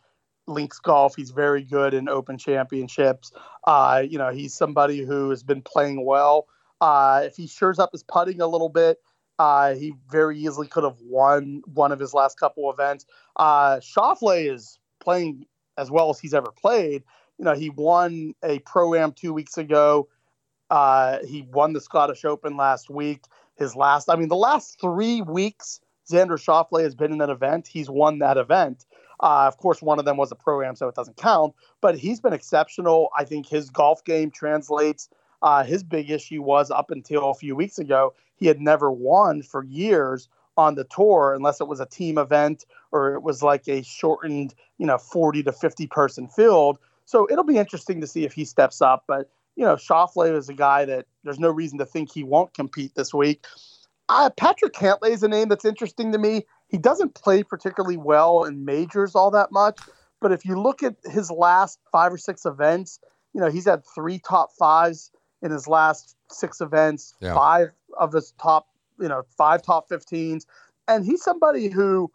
[0.47, 1.17] links golf.
[1.17, 3.33] He's very good in open championships.
[3.67, 6.47] Uh, you know, he's somebody who has been playing well.
[6.81, 8.99] Uh, if he shores up his putting a little bit,
[9.41, 13.07] Uh, he very easily could have won one of his last couple events.
[13.37, 15.47] Uh, Schauffele is playing
[15.79, 17.05] as well as he's ever played.
[17.39, 20.09] You know, he won a pro am two weeks ago.
[20.69, 23.25] Uh, he won the Scottish Open last week.
[23.61, 25.81] His last, I mean, the last three weeks,
[26.11, 27.69] Xander Schauffele has been in that event.
[27.69, 28.87] He's won that event.
[29.21, 31.55] Uh, of course, one of them was a pro am, so it doesn't count.
[31.81, 33.11] But he's been exceptional.
[33.17, 35.11] I think his golf game translates.
[35.43, 39.43] Uh, his big issue was up until a few weeks ago, he had never won
[39.43, 43.69] for years on the tour unless it was a team event or it was like
[43.69, 46.79] a shortened, you know, 40 to 50 person field.
[47.05, 49.05] So it'll be interesting to see if he steps up.
[49.07, 52.55] But, you know, Schauffele is a guy that there's no reason to think he won't
[52.55, 53.45] compete this week.
[54.09, 56.45] Uh, Patrick Cantlay is a name that's interesting to me.
[56.69, 59.79] He doesn't play particularly well in majors all that much.
[60.21, 63.01] But if you look at his last five or six events,
[63.33, 65.11] you know, he's had three top fives
[65.43, 67.35] in his last six events, yeah.
[67.35, 68.67] five of his top,
[68.99, 70.45] you know, five top 15s.
[70.89, 72.11] And he's somebody who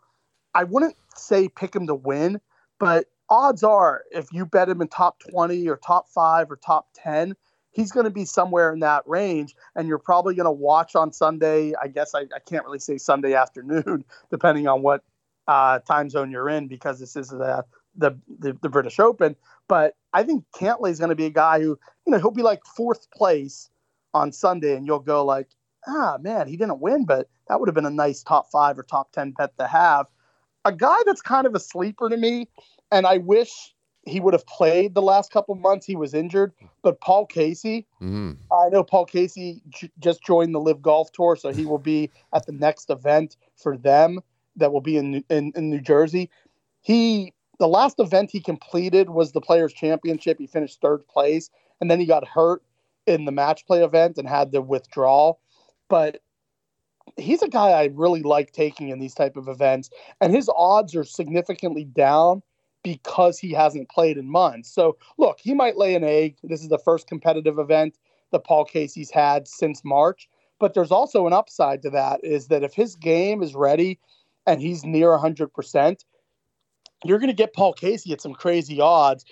[0.54, 2.40] I wouldn't say pick him to win,
[2.80, 6.88] but odds are if you bet him in top 20 or top five or top
[6.94, 7.36] 10,
[7.72, 9.56] he's going to be somewhere in that range.
[9.76, 11.74] And you're probably going to watch on Sunday.
[11.82, 15.04] I guess I, I, can't really say Sunday afternoon, depending on what
[15.48, 17.66] uh, time zone you're in, because this is the,
[17.96, 19.36] the, the, the British Open.
[19.68, 22.44] But I think Cantlay is going to be a guy who, you know, he'll be
[22.44, 23.70] like fourth place
[24.14, 25.50] on Sunday, and you'll go like,
[25.88, 28.84] ah, man, he didn't win, but that would have been a nice top five or
[28.84, 30.08] top ten bet to have.
[30.64, 32.48] A guy that's kind of a sleeper to me,
[32.92, 33.74] and I wish
[34.06, 35.86] he would have played the last couple months.
[35.86, 38.34] He was injured, but Paul Casey, mm-hmm.
[38.52, 42.12] I know Paul Casey j- just joined the Live Golf Tour, so he will be
[42.34, 44.20] at the next event for them
[44.56, 46.30] that will be in in, in New Jersey.
[46.82, 50.38] He the last event he completed was the Players Championship.
[50.38, 51.50] He finished third place,
[51.82, 52.62] and then he got hurt
[53.08, 55.34] in the match play event and had to withdraw.
[55.90, 56.22] But
[57.18, 59.90] he's a guy I really like taking in these type of events,
[60.22, 62.44] and his odds are significantly down
[62.86, 64.72] because he hasn't played in months.
[64.72, 66.38] So look, he might lay an egg.
[66.44, 67.98] This is the first competitive event
[68.32, 70.30] that Paul Casey's had since March.
[70.60, 74.00] But there's also an upside to that is that if his game is ready
[74.46, 76.06] and he's near 100%,
[77.04, 79.26] you're going to get Paul Casey at some crazy odds.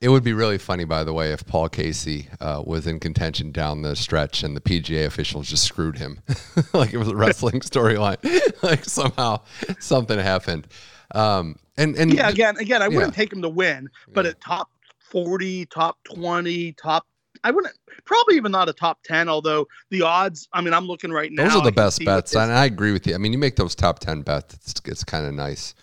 [0.00, 3.52] It would be really funny, by the way, if Paul Casey uh, was in contention
[3.52, 6.18] down the stretch and the PGA officials just screwed him,
[6.72, 8.18] like it was a wrestling storyline,
[8.64, 9.40] like somehow
[9.78, 10.66] something happened.
[11.14, 12.96] Um, and and yeah, again, again, I yeah.
[12.96, 14.32] wouldn't take him to win, but yeah.
[14.32, 17.06] at top forty, top twenty, top
[17.44, 19.28] I wouldn't probably even not a top ten.
[19.28, 21.44] Although the odds, I mean, I'm looking right now.
[21.44, 23.14] Those are the best bets, and I agree with you.
[23.14, 25.74] I mean, you make those top ten bets, it's, it's kind of nice.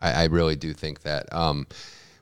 [0.00, 1.32] I, I really do think that.
[1.32, 1.66] Um,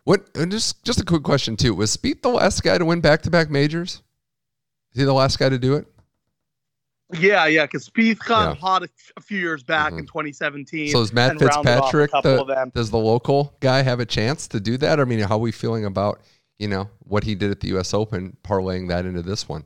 [0.05, 0.33] what?
[0.35, 1.75] Just just a quick question too.
[1.75, 4.03] Was Spieth the last guy to win back to back majors?
[4.93, 5.87] Is he the last guy to do it?
[7.19, 8.61] Yeah, yeah, because Spieth got yeah.
[8.61, 10.01] hot a, a, few years back mm-hmm.
[10.01, 10.89] in 2017.
[10.89, 15.01] So is Matt Fitzpatrick the, does the local guy have a chance to do that?
[15.01, 16.21] I mean, how are we feeling about
[16.59, 17.95] you know what he did at the U.S.
[17.95, 19.65] Open, parlaying that into this one?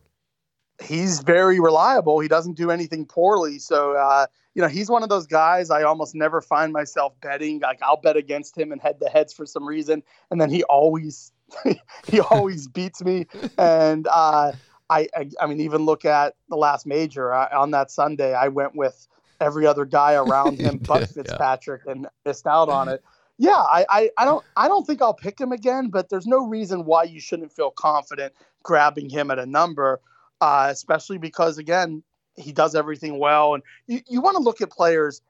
[0.82, 2.20] He's very reliable.
[2.20, 3.59] He doesn't do anything poorly.
[3.59, 7.61] So uh, you know, he's one of those guys I almost never find myself betting.
[7.61, 10.64] Like I'll bet against him in head to heads for some reason, and then he
[10.64, 11.32] always
[12.09, 13.26] he always beats me.
[13.57, 14.53] And uh,
[14.91, 18.34] I, I, I mean, even look at the last major I, on that Sunday.
[18.34, 19.07] I went with
[19.41, 23.03] every other guy around him but Fitzpatrick and missed out on it.
[23.36, 26.47] Yeah, I, I, I don't I don't think I'll pick him again, but there's no
[26.47, 28.32] reason why you shouldn't feel confident
[28.64, 30.01] grabbing him at a number,
[30.41, 32.03] uh, especially because again,
[32.36, 33.55] he does everything well.
[33.55, 35.22] And you, you want to look at players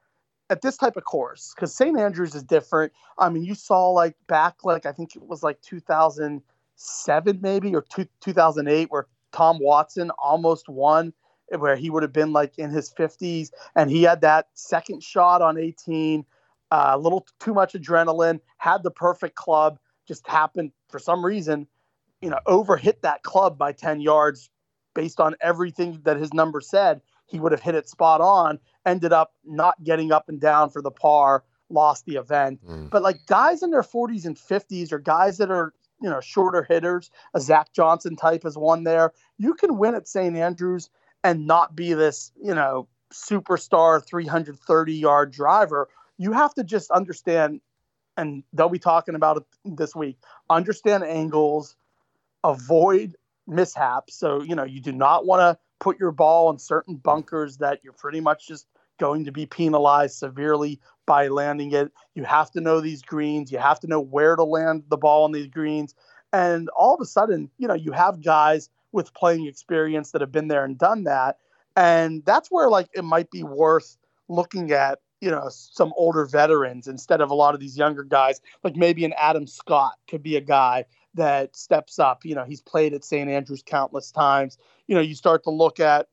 [0.49, 1.97] at this type of course because St.
[1.99, 2.91] Andrews is different.
[3.17, 7.83] I mean, you saw like back, like I think it was like 2007 maybe or
[7.83, 11.13] two, 2008 where Tom Watson almost won
[11.57, 15.41] where he would have been like in his 50s and he had that second shot
[15.41, 16.23] on 18
[16.71, 21.65] uh, a little too much adrenaline had the perfect club just happened for some reason
[22.21, 24.51] you know over hit that club by 10 yards
[24.93, 28.59] based on everything that his number said, he would have hit it spot on.
[28.85, 32.59] Ended up not getting up and down for the par, lost the event.
[32.67, 32.89] Mm.
[32.89, 36.63] But like guys in their 40s and 50s, or guys that are you know shorter
[36.63, 39.13] hitters, a Zach Johnson type is one there.
[39.37, 40.35] You can win at St.
[40.35, 40.89] Andrews
[41.23, 45.89] and not be this you know superstar 330 yard driver.
[46.17, 47.61] You have to just understand,
[48.17, 49.43] and they'll be talking about it
[49.77, 50.17] this week.
[50.49, 51.75] Understand angles,
[52.43, 53.15] avoid
[53.47, 54.15] mishaps.
[54.15, 57.79] So, you know, you do not want to put your ball in certain bunkers that
[57.83, 58.67] you're pretty much just
[58.99, 60.79] going to be penalized severely
[61.09, 61.91] by landing it.
[62.13, 63.51] You have to know these greens.
[63.51, 65.95] You have to know where to land the ball on these greens.
[66.31, 70.31] And all of a sudden, you know, you have guys with playing experience that have
[70.31, 71.39] been there and done that.
[71.75, 73.97] And that's where like it might be worth
[74.27, 78.39] looking at, you know, some older veterans instead of a lot of these younger guys.
[78.63, 80.85] Like maybe an Adam Scott could be a guy
[81.15, 82.23] that steps up.
[82.23, 83.27] You know, he's played at St.
[83.27, 84.59] Andrews countless times.
[84.85, 86.07] You know, you start to look at,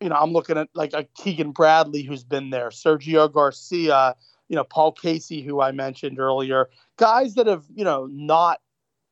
[0.00, 4.14] you know, I'm looking at like a Keegan Bradley who's been there, Sergio Garcia,
[4.48, 8.60] you know, Paul Casey, who I mentioned earlier, guys that have, you know, not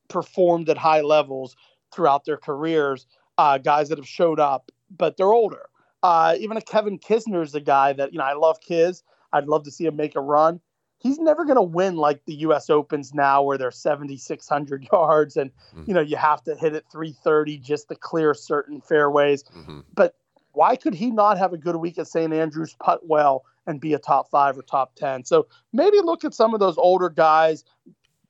[0.09, 1.57] performed at high levels
[1.93, 5.69] throughout their careers, uh, guys that have showed up, but they're older.
[6.03, 9.03] Uh, even a Kevin Kisner is a guy that, you know, I love Kiz.
[9.33, 10.61] I'd love to see him make a run
[10.99, 12.69] he's never going to win like the U.S.
[12.69, 15.85] Opens now, where they're 7,600 yards and mm-hmm.
[15.87, 19.45] you know you have to hit it 330 just to clear certain fairways.
[19.45, 19.81] Mm-hmm.
[19.95, 20.17] But
[20.53, 22.33] why could he not have a good week at St.
[22.33, 25.25] Andrews, putt well, and be a top five or top ten?
[25.25, 27.65] So maybe look at some of those older guys.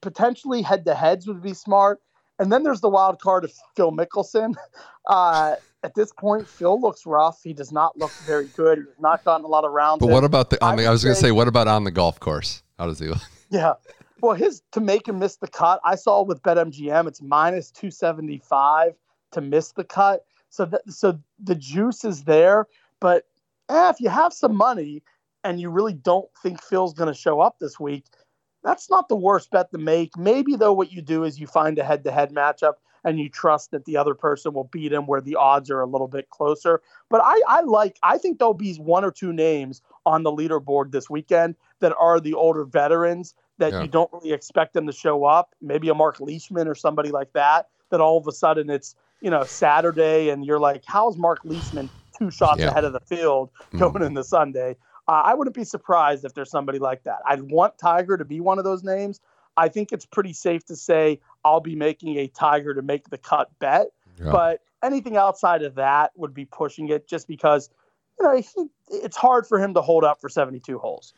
[0.00, 2.00] Potentially head to heads would be smart.
[2.38, 4.54] And then there's the wild card of Phil Mickelson.
[5.10, 7.42] Uh, at this point, Phil looks rough.
[7.42, 8.76] He does not look very good.
[8.76, 10.00] He's not gotten a lot of rounds.
[10.00, 10.62] But what about the?
[10.62, 12.62] I, mean, I was going to say, what about on the golf course?
[12.78, 13.18] How does he look?
[13.50, 13.72] Yeah.
[14.20, 17.90] Well, his to make him miss the cut, I saw with BetMGM, it's minus two
[17.90, 18.92] seventy five
[19.32, 20.26] to miss the cut.
[20.50, 22.66] So, that, so the juice is there.
[23.00, 23.24] But
[23.68, 25.02] eh, if you have some money
[25.44, 28.04] and you really don't think Phil's going to show up this week,
[28.64, 30.16] that's not the worst bet to make.
[30.16, 32.74] Maybe though, what you do is you find a head to head matchup
[33.04, 35.86] and you trust that the other person will beat him where the odds are a
[35.86, 36.82] little bit closer.
[37.08, 40.90] But I, I like, I think there'll be one or two names on the leaderboard
[40.90, 43.82] this weekend that are the older veterans that yeah.
[43.82, 45.54] you don't really expect them to show up.
[45.60, 49.30] Maybe a Mark Leishman or somebody like that, that all of a sudden it's, you
[49.30, 52.68] know, Saturday and you're like, how's Mark Leishman two shots yeah.
[52.68, 53.78] ahead of the field mm-hmm.
[53.78, 54.06] going mm.
[54.06, 54.76] into Sunday?
[55.06, 57.18] Uh, I wouldn't be surprised if there's somebody like that.
[57.26, 59.20] I'd want Tiger to be one of those names.
[59.56, 63.18] I think it's pretty safe to say I'll be making a Tiger to make the
[63.18, 63.88] cut bet.
[64.22, 64.30] Yeah.
[64.30, 67.70] But anything outside of that would be pushing it just because,
[68.20, 68.68] you know, he,
[69.02, 71.14] it's hard for him to hold up for 72 holes.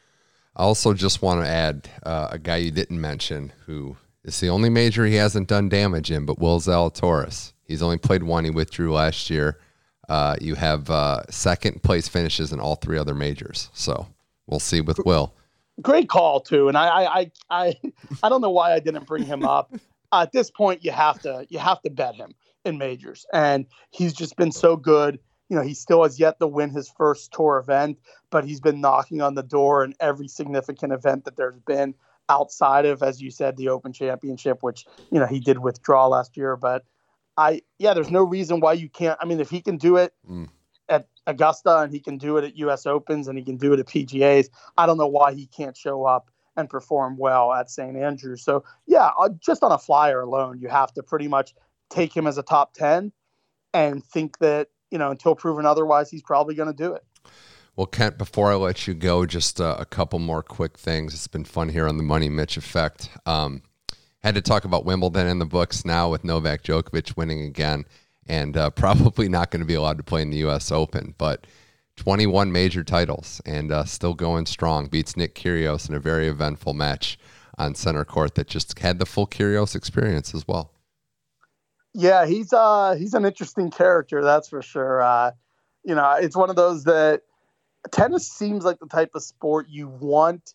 [0.57, 4.49] I also just want to add uh, a guy you didn't mention who is the
[4.49, 7.53] only major he hasn't done damage in, but Will Zalatoris.
[7.65, 8.45] He's only played one.
[8.45, 9.59] He withdrew last year.
[10.09, 13.71] Uh, you have uh, second place finishes in all three other majors.
[13.73, 14.09] So
[14.47, 15.33] we'll see with Will
[15.81, 16.69] great call too.
[16.69, 17.75] And I, I, I,
[18.23, 19.73] I don't know why I didn't bring him up.
[20.13, 22.35] At this point, you have to, you have to bet him
[22.65, 25.19] in majors, and he's just been so good.
[25.51, 27.99] You know, he still has yet to win his first tour event,
[28.31, 31.95] but he's been knocking on the door in every significant event that there's been
[32.29, 36.37] outside of, as you said, the Open Championship, which you know he did withdraw last
[36.37, 36.57] year.
[36.57, 36.85] But
[37.37, 39.19] I, yeah, there's no reason why you can't.
[39.21, 40.15] I mean, if he can do it.
[40.29, 40.49] Mm
[40.91, 43.81] at Augusta and he can do it at US Opens and he can do it
[43.81, 44.49] at PGAs.
[44.77, 47.97] I don't know why he can't show up and perform well at St.
[47.97, 48.43] Andrews.
[48.43, 51.55] So, yeah, uh, just on a flyer alone, you have to pretty much
[51.89, 53.13] take him as a top 10
[53.73, 57.05] and think that, you know, until proven otherwise, he's probably going to do it.
[57.76, 61.14] Well, Kent, before I let you go, just uh, a couple more quick things.
[61.14, 63.09] It's been fun here on the Money Mitch Effect.
[63.26, 63.62] Um,
[64.22, 67.84] had to talk about Wimbledon in the books now with Novak Djokovic winning again
[68.26, 70.70] and uh, probably not going to be allowed to play in the U.S.
[70.70, 71.14] Open.
[71.18, 71.47] But
[71.97, 74.86] 21 major titles and uh, still going strong.
[74.86, 77.18] Beats Nick Kyrgios in a very eventful match
[77.59, 80.72] on center court that just had the full Kyrgios experience as well.
[81.93, 85.03] Yeah, he's uh he's an interesting character, that's for sure.
[85.03, 85.32] Uh,
[85.84, 87.22] you know, it's one of those that
[87.91, 90.55] tennis seems like the type of sport you want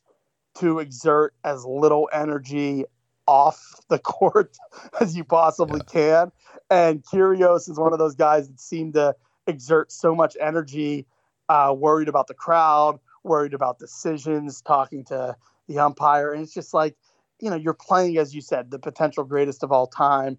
[0.56, 2.86] to exert as little energy
[3.28, 4.58] off the court
[5.00, 5.92] as you possibly yeah.
[5.92, 6.32] can.
[6.70, 9.16] And Kyrgios is one of those guys that seem to
[9.48, 11.06] exert so much energy,
[11.50, 15.36] uh, worried about the crowd, worried about decisions, talking to
[15.68, 16.32] the umpire.
[16.32, 16.96] And it's just like,
[17.40, 20.38] you know, you're playing, as you said, the potential greatest of all time.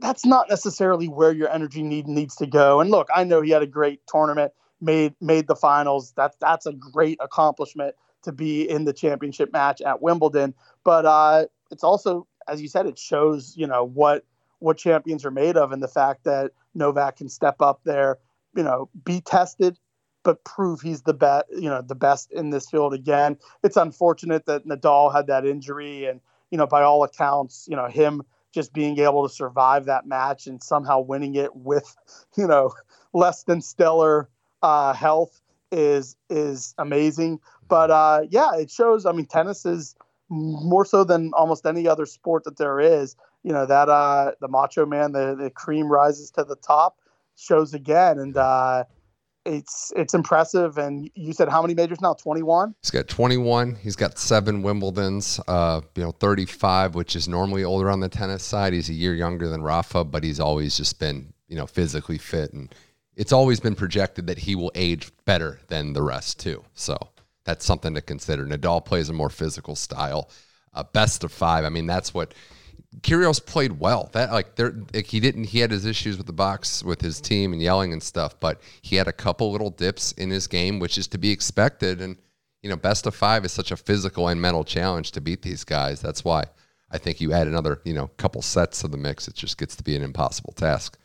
[0.00, 2.80] That's not necessarily where your energy need needs to go.
[2.80, 6.12] And look, I know he had a great tournament, made made the finals.
[6.16, 10.54] That's that's a great accomplishment to be in the championship match at Wimbledon.
[10.84, 14.24] But uh, it's also, as you said, it shows you know what
[14.58, 18.18] what champions are made of and the fact that Novak can step up there,
[18.56, 19.78] you know, be tested,
[20.22, 23.36] but prove he's the best, you know, the best in this field again.
[23.62, 26.20] It's unfortunate that Nadal had that injury and,
[26.50, 28.22] you know, by all accounts, you know, him
[28.54, 31.96] just being able to survive that match and somehow winning it with,
[32.36, 32.72] you know,
[33.12, 34.28] less than stellar
[34.62, 35.40] uh, health
[35.72, 37.40] is is amazing.
[37.68, 39.06] But uh, yeah, it shows.
[39.06, 39.96] I mean, tennis is
[40.30, 44.48] more so than almost any other sport that there is you know that uh the
[44.48, 46.98] macho man the, the cream rises to the top
[47.36, 48.84] shows again and uh
[49.46, 53.96] it's it's impressive and you said how many majors now 21 he's got 21 he's
[53.96, 58.72] got seven wimbledons uh you know 35 which is normally older on the tennis side
[58.72, 62.52] he's a year younger than rafa but he's always just been you know physically fit
[62.54, 62.74] and
[63.16, 66.64] it's always been projected that he will age better than the rest too.
[66.74, 66.96] So
[67.44, 68.44] that's something to consider.
[68.44, 70.30] Nadal plays a more physical style.
[70.72, 71.64] Uh, best of five.
[71.64, 72.34] I mean, that's what
[73.00, 74.10] Kyrgios played well.
[74.12, 75.44] That like there, like he didn't.
[75.44, 78.60] He had his issues with the box with his team and yelling and stuff, but
[78.82, 82.00] he had a couple little dips in his game, which is to be expected.
[82.00, 82.16] And
[82.62, 85.64] you know, best of five is such a physical and mental challenge to beat these
[85.64, 86.00] guys.
[86.00, 86.44] That's why
[86.90, 89.76] I think you add another, you know, couple sets to the mix, it just gets
[89.76, 90.98] to be an impossible task.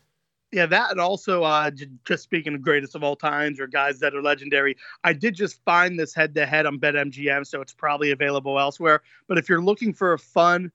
[0.52, 1.70] Yeah, that and also uh,
[2.06, 5.64] just speaking of greatest of all times or guys that are legendary, I did just
[5.64, 9.02] find this head to head on BetMGM, so it's probably available elsewhere.
[9.28, 10.72] But if you're looking for a fun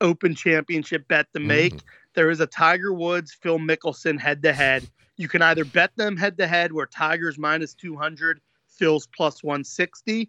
[0.00, 1.80] Open Championship bet to make, mm.
[2.14, 4.88] there is a Tiger Woods Phil Mickelson head to head.
[5.16, 10.28] You can either bet them head to head where Tiger's minus 200, Phil's plus 160,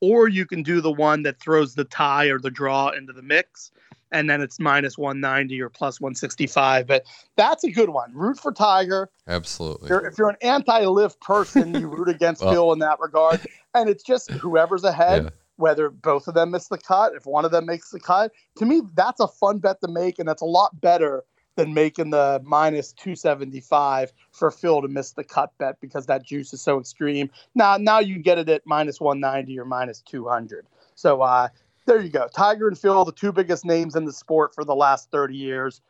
[0.00, 3.22] or you can do the one that throws the tie or the draw into the
[3.22, 3.70] mix
[4.14, 7.04] and then it's minus 190 or plus 165 but
[7.36, 11.74] that's a good one root for tiger absolutely if you're, if you're an anti-LIV person
[11.74, 13.40] you root against well, phil in that regard
[13.74, 15.30] and it's just whoever's ahead yeah.
[15.56, 18.64] Whether both of them miss the cut if one of them makes the cut to
[18.64, 21.24] me that's a fun bet to make and that's a lot better
[21.56, 26.52] than making the minus 275 for Phil to miss the cut bet because that juice
[26.52, 27.30] is so extreme.
[27.54, 30.66] Now, now you get it at minus 190 or minus 200.
[30.94, 31.48] So uh,
[31.86, 32.28] there you go.
[32.34, 35.80] Tiger and Phil, the two biggest names in the sport for the last 30 years,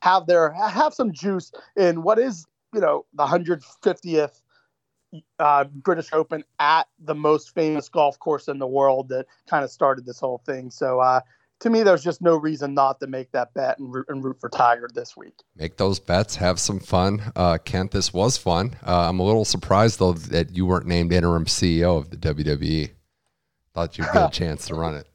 [0.00, 2.44] have their have some juice in what is
[2.74, 4.40] you know the 150th
[5.38, 9.70] uh, British Open at the most famous golf course in the world that kind of
[9.70, 10.70] started this whole thing.
[10.70, 11.20] So uh,
[11.60, 14.40] to me, there's just no reason not to make that bet and root, and root
[14.40, 15.34] for Tiger this week.
[15.56, 17.32] Make those bets, have some fun.
[17.36, 18.76] Uh, Kent, this was fun.
[18.86, 22.90] Uh, I'm a little surprised, though, that you weren't named interim CEO of the WWE.
[23.74, 25.06] Thought you'd get a chance to run it.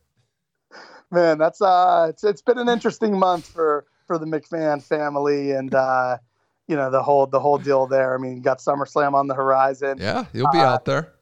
[1.12, 5.74] Man, that's uh, it's it's been an interesting month for for the McMahon family and
[5.74, 6.18] uh,
[6.68, 8.14] you know the whole the whole deal there.
[8.14, 9.98] I mean, you got SummerSlam on the horizon.
[10.00, 11.14] Yeah, you'll be uh, out there.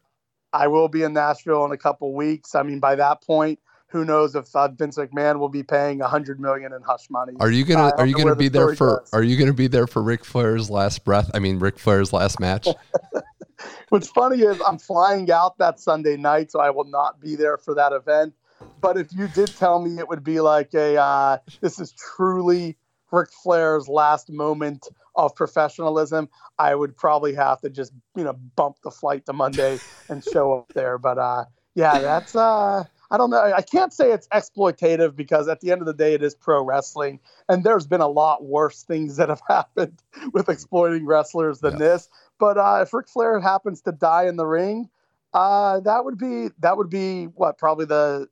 [0.52, 2.56] I will be in Nashville in a couple weeks.
[2.56, 6.08] I mean, by that point, who knows if uh, Vince McMahon will be paying a
[6.08, 7.34] hundred million in hush money?
[7.40, 9.10] Are you gonna Are you gonna be the there for goes.
[9.14, 11.30] Are you gonna be there for Ric Flair's last breath?
[11.34, 12.68] I mean, Ric Flair's last match.
[13.90, 17.58] What's funny is I'm flying out that Sunday night, so I will not be there
[17.58, 18.34] for that event.
[18.82, 22.78] But if you did tell me it would be like a uh, this is truly
[23.12, 28.78] Ric Flair's last moment of professionalism, I would probably have to just you know bump
[28.84, 30.98] the flight to Monday and show up there.
[30.98, 33.40] But uh, yeah, that's uh I don't know.
[33.40, 36.64] I can't say it's exploitative because at the end of the day, it is pro
[36.64, 40.02] wrestling, and there's been a lot worse things that have happened
[40.34, 41.80] with exploiting wrestlers than yeah.
[41.80, 42.10] this.
[42.40, 44.90] But uh, if Ric Flair happens to die in the ring,
[45.34, 48.28] uh, that would be that would be what probably the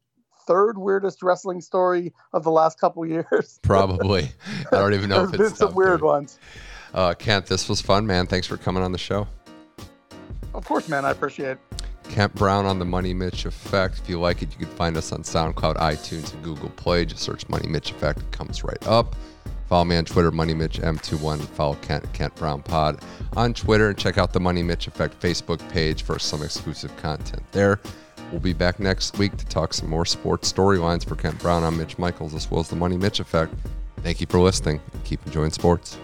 [0.45, 3.59] third weirdest wrestling story of the last couple years.
[3.61, 4.31] Probably.
[4.71, 6.39] I don't even know if it's been some weird ones.
[6.93, 8.27] Uh, Kent, this was fun, man.
[8.27, 9.27] Thanks for coming on the show.
[10.53, 11.05] Of course, man.
[11.05, 11.59] I appreciate it.
[12.09, 13.99] Kent Brown on the Money Mitch Effect.
[13.99, 17.05] If you like it, you can find us on SoundCloud, iTunes, and Google Play.
[17.05, 18.19] Just search Money Mitch Effect.
[18.19, 19.15] It comes right up.
[19.67, 21.39] Follow me on Twitter, Money Mitch M21.
[21.39, 22.99] Follow Kent, Kent Brown Pod
[23.35, 23.89] on Twitter.
[23.89, 27.79] And check out the Money Mitch Effect Facebook page for some exclusive content there.
[28.31, 31.63] We'll be back next week to talk some more sports storylines for Kent Brown.
[31.63, 33.53] I'm Mitch Michaels, as well as the Money Mitch Effect.
[34.01, 34.81] Thank you for listening.
[35.03, 35.97] Keep enjoying sports.